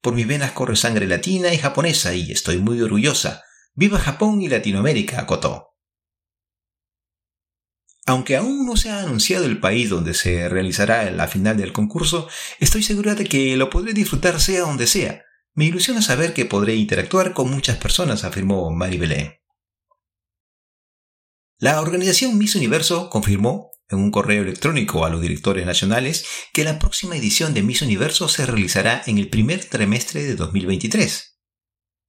[0.00, 3.42] Por mis venas corre sangre latina y japonesa y estoy muy orgullosa.
[3.74, 5.20] ¡Viva Japón y Latinoamérica!
[5.20, 5.74] acotó.
[8.06, 12.28] Aunque aún no se ha anunciado el país donde se realizará la final del concurso,
[12.60, 15.22] estoy segura de que lo podré disfrutar sea donde sea.
[15.54, 19.43] Me ilusiona saber que podré interactuar con muchas personas, afirmó Maribelé.
[21.64, 26.78] La organización Miss Universo confirmó en un correo electrónico a los directores nacionales que la
[26.78, 31.38] próxima edición de Miss Universo se realizará en el primer trimestre de 2023.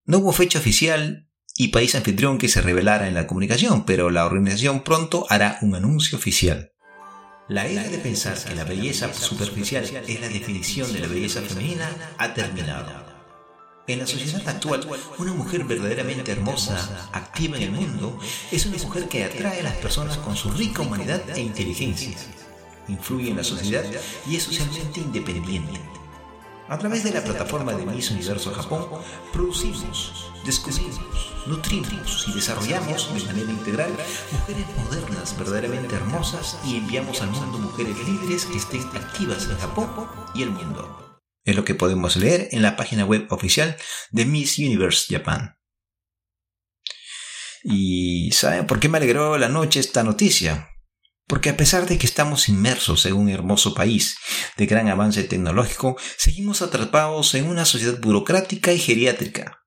[0.07, 4.25] No hubo fecha oficial y país anfitrión que se revelara en la comunicación, pero la
[4.25, 6.73] organización pronto hará un anuncio oficial.
[7.47, 11.89] La era de pensar que la belleza superficial es la definición de la belleza femenina
[12.17, 13.14] ha terminado.
[13.87, 14.87] En la sociedad actual,
[15.19, 18.17] una mujer verdaderamente hermosa, activa en el mundo,
[18.51, 22.17] es una mujer que atrae a las personas con su rica humanidad e inteligencia.
[22.87, 23.85] Influye en la sociedad
[24.27, 25.79] y es socialmente independiente.
[26.67, 28.87] A través de la plataforma de Miss Universo Japón,
[29.31, 33.91] producimos, descubrimos, nutrimos y desarrollamos de manera integral
[34.31, 40.07] mujeres modernas verdaderamente hermosas y enviamos al mundo mujeres líderes que estén activas en Japón
[40.33, 41.04] y el mundo.
[41.45, 43.77] Es lo que podemos leer en la página web oficial
[44.09, 45.57] de Miss Universe Japan.
[47.63, 50.69] ¿Y saben por qué me alegró la noche esta noticia?
[51.27, 54.17] Porque a pesar de que estamos inmersos en un hermoso país
[54.57, 59.63] de gran avance tecnológico, seguimos atrapados en una sociedad burocrática y geriátrica.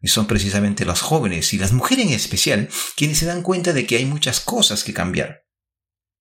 [0.00, 3.86] Y son precisamente las jóvenes y las mujeres en especial quienes se dan cuenta de
[3.86, 5.47] que hay muchas cosas que cambiar.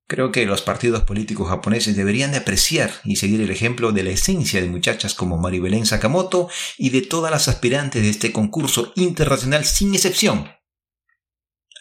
[0.10, 4.12] Creo que los partidos políticos japoneses deberían de apreciar y seguir el ejemplo de la
[4.12, 9.66] esencia de muchachas como Maribelén Sakamoto y de todas las aspirantes de este concurso internacional
[9.66, 10.49] sin excepción.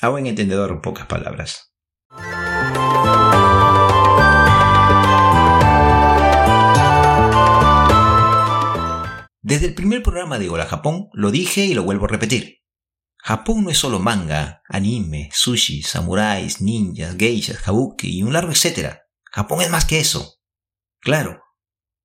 [0.01, 1.73] A buen entendedor, en pocas palabras.
[9.41, 12.66] Desde el primer programa de Hola Japón lo dije y lo vuelvo a repetir.
[13.27, 19.03] Japón no es solo manga, anime, sushi, samuráis, ninjas, geishas, kabuki y un largo etcétera.
[19.33, 20.37] Japón es más que eso.
[21.01, 21.43] Claro.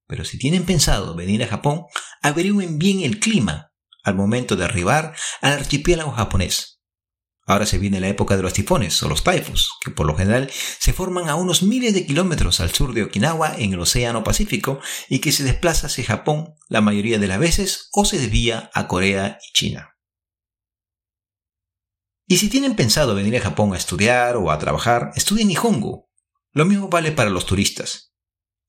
[0.07, 1.83] Pero si tienen pensado venir a Japón,
[2.23, 3.71] averigüen bien el clima
[4.03, 6.81] al momento de arribar al archipiélago japonés.
[7.45, 10.49] Ahora se viene la época de los tifones o los taifus, que por lo general
[10.79, 14.79] se forman a unos miles de kilómetros al sur de Okinawa en el Océano Pacífico
[15.07, 18.87] y que se desplaza hacia Japón la mayoría de las veces o se desvía a
[18.87, 19.90] Corea y China.
[22.31, 26.09] Y si tienen pensado venir a Japón a estudiar o a trabajar, estudien Nihongo.
[26.53, 28.13] Lo mismo vale para los turistas.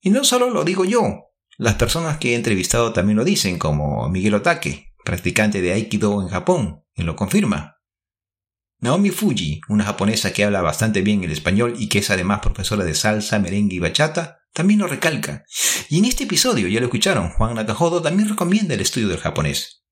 [0.01, 4.09] Y no solo lo digo yo, las personas que he entrevistado también lo dicen, como
[4.09, 7.77] Miguel Otake, practicante de Aikido en Japón, y lo confirma.
[8.79, 12.83] Naomi Fuji, una japonesa que habla bastante bien el español y que es además profesora
[12.83, 15.45] de salsa, merengue y bachata, también lo recalca.
[15.87, 19.82] Y en este episodio, ya lo escucharon, Juan Nakajodo también recomienda el estudio del japonés.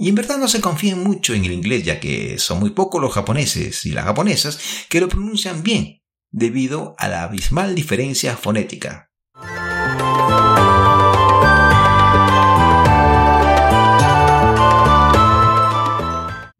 [0.00, 3.02] Y en verdad no se confíen mucho en el inglés, ya que son muy pocos
[3.02, 5.96] los japoneses y las japonesas que lo pronuncian bien.
[6.30, 9.10] debido a la abismal diferencia fonética.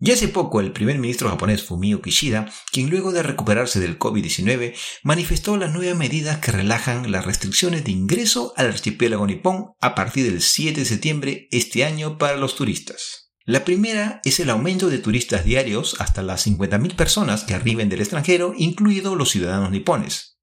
[0.00, 4.74] Ya hace poco el primer ministro japonés Fumio Kishida, quien luego de recuperarse del COVID-19,
[5.02, 10.24] manifestó las nuevas medidas que relajan las restricciones de ingreso al archipiélago nipón a partir
[10.24, 13.27] del 7 de septiembre este año para los turistas.
[13.48, 18.00] La primera es el aumento de turistas diarios hasta las 50.000 personas que arriben del
[18.00, 20.38] extranjero, incluidos los ciudadanos nipones.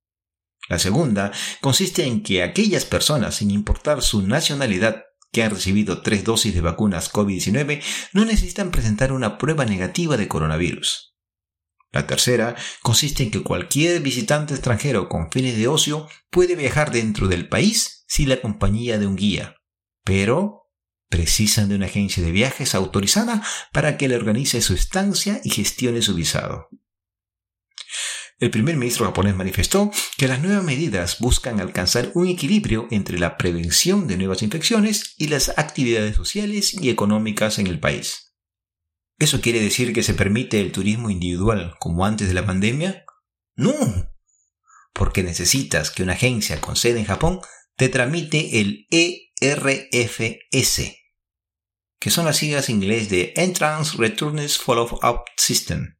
[0.69, 1.31] La segunda
[1.61, 6.61] consiste en que aquellas personas, sin importar su nacionalidad, que han recibido tres dosis de
[6.61, 7.83] vacunas COVID-19
[8.13, 11.15] no necesitan presentar una prueba negativa de coronavirus.
[11.91, 17.27] La tercera consiste en que cualquier visitante extranjero con fines de ocio puede viajar dentro
[17.27, 19.57] del país sin la compañía de un guía,
[20.03, 20.64] pero
[21.09, 26.01] precisan de una agencia de viajes autorizada para que le organice su estancia y gestione
[26.01, 26.69] su visado.
[28.37, 33.37] El primer ministro japonés manifestó que las nuevas medidas buscan alcanzar un equilibrio entre la
[33.37, 38.33] prevención de nuevas infecciones y las actividades sociales y económicas en el país.
[39.17, 43.05] ¿Eso quiere decir que se permite el turismo individual como antes de la pandemia?
[43.55, 43.73] No,
[44.93, 47.39] porque necesitas que una agencia con sede en Japón
[47.77, 48.85] te tramite el
[49.39, 50.81] ERFS,
[51.99, 55.97] que son las siglas en inglés de Entrance Returns Follow-up System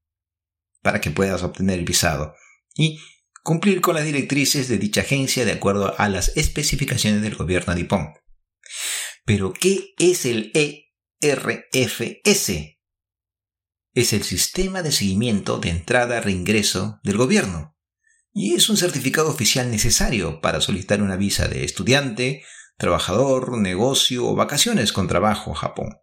[0.82, 2.36] para que puedas obtener el visado
[2.76, 3.00] y
[3.44, 8.14] cumplir con las directrices de dicha agencia de acuerdo a las especificaciones del gobierno nipón.
[9.26, 12.52] Pero, ¿qué es el ERFS?
[13.94, 17.76] Es el sistema de seguimiento de entrada-reingreso del gobierno
[18.32, 22.44] y es un certificado oficial necesario para solicitar una visa de estudiante,
[22.78, 25.98] trabajador, negocio o vacaciones con trabajo Japón.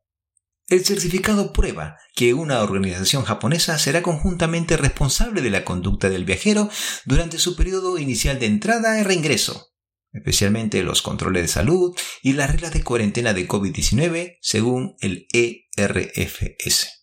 [0.69, 6.71] El certificado prueba que una organización japonesa será conjuntamente responsable de la conducta del viajero
[7.05, 9.73] durante su periodo inicial de entrada y reingreso,
[10.13, 17.03] especialmente los controles de salud y las reglas de cuarentena de COVID-19 según el ERFS.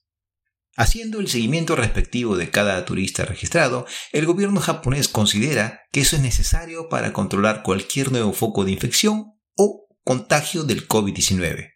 [0.75, 6.21] Haciendo el seguimiento respectivo de cada turista registrado, el gobierno japonés considera que eso es
[6.21, 11.73] necesario para controlar cualquier nuevo foco de infección o contagio del COVID-19.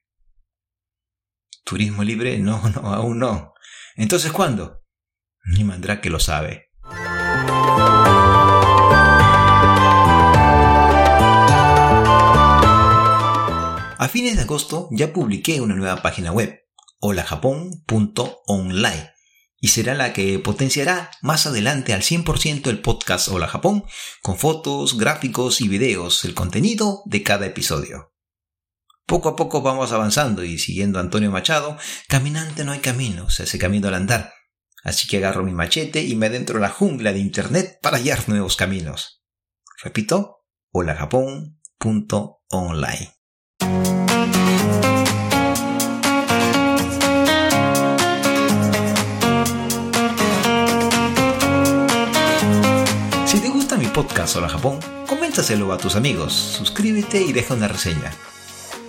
[1.66, 2.38] ¿Turismo libre?
[2.40, 3.54] No, no, aún no.
[3.96, 4.82] Entonces, ¿cuándo?
[5.44, 5.66] Ni
[6.02, 6.70] que lo sabe.
[14.00, 16.62] A fines de agosto ya publiqué una nueva página web,
[17.00, 19.13] holajapón.online,
[19.64, 23.86] y será la que potenciará más adelante al 100% el podcast Hola Japón,
[24.22, 28.14] con fotos, gráficos y videos, el contenido de cada episodio.
[29.06, 31.78] Poco a poco vamos avanzando y siguiendo a Antonio Machado,
[32.10, 34.34] caminante no hay camino, se hace camino al andar.
[34.84, 38.28] Así que agarro mi machete y me adentro en la jungla de Internet para hallar
[38.28, 39.24] nuevos caminos.
[39.82, 40.44] Repito,
[40.74, 43.14] holajapón.online.
[53.94, 58.12] podcast Hola Japón, coméntaselo a tus amigos, suscríbete y deja una reseña.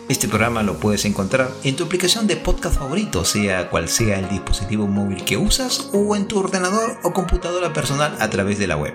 [0.08, 4.30] Este programa lo puedes encontrar en tu aplicación de podcast favorito, sea cual sea el
[4.30, 8.76] dispositivo móvil que usas o en tu ordenador o computadora personal a través de la
[8.76, 8.94] web.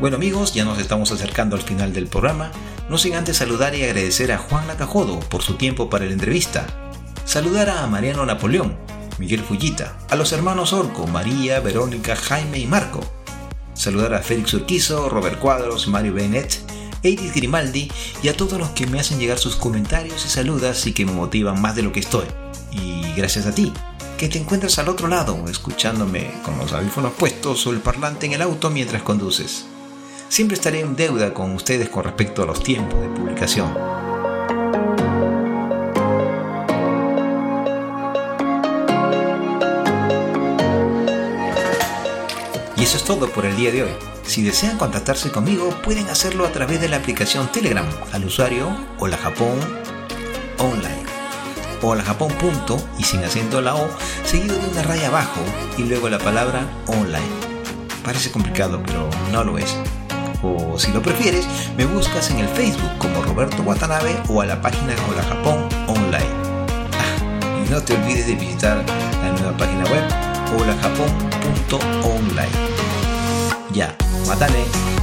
[0.00, 2.50] Bueno amigos, ya nos estamos acercando al final del programa,
[2.88, 6.66] no sin antes saludar y agradecer a Juan Nakajodo por su tiempo para la entrevista,
[7.24, 8.76] saludar a Mariano Napoleón,
[9.18, 13.00] Miguel Fullita, a los hermanos Orco, María, Verónica, Jaime y Marco,
[13.74, 16.58] saludar a Félix Urquizo, Robert Cuadros, Mario Bennett,
[17.04, 17.88] Edith Grimaldi
[18.20, 21.12] y a todos los que me hacen llegar sus comentarios y saludas y que me
[21.12, 22.26] motivan más de lo que estoy.
[22.72, 23.72] Y gracias a ti,
[24.18, 28.32] que te encuentras al otro lado, escuchándome con los audífonos puestos o el parlante en
[28.32, 29.66] el auto mientras conduces.
[30.34, 33.72] Siempre estaré en deuda con ustedes con respecto a los tiempos de publicación.
[42.76, 43.90] Y eso es todo por el día de hoy.
[44.24, 49.16] Si desean contactarse conmigo, pueden hacerlo a través de la aplicación Telegram al usuario Hola
[49.16, 49.56] Japón
[50.58, 51.04] Online.
[51.80, 53.88] Hola Japón punto y sin acento la O,
[54.24, 55.42] seguido de una raya abajo
[55.78, 57.22] y luego la palabra online.
[58.02, 59.76] Parece complicado, pero no lo es.
[60.44, 64.60] O si lo prefieres, me buscas en el Facebook como Roberto Watanabe o a la
[64.60, 66.34] página Hola Japón Online.
[66.92, 68.84] Ah, y no te olvides de visitar
[69.22, 70.04] la nueva página web
[70.54, 72.52] holajapón.online.
[73.72, 74.93] Ya, matane.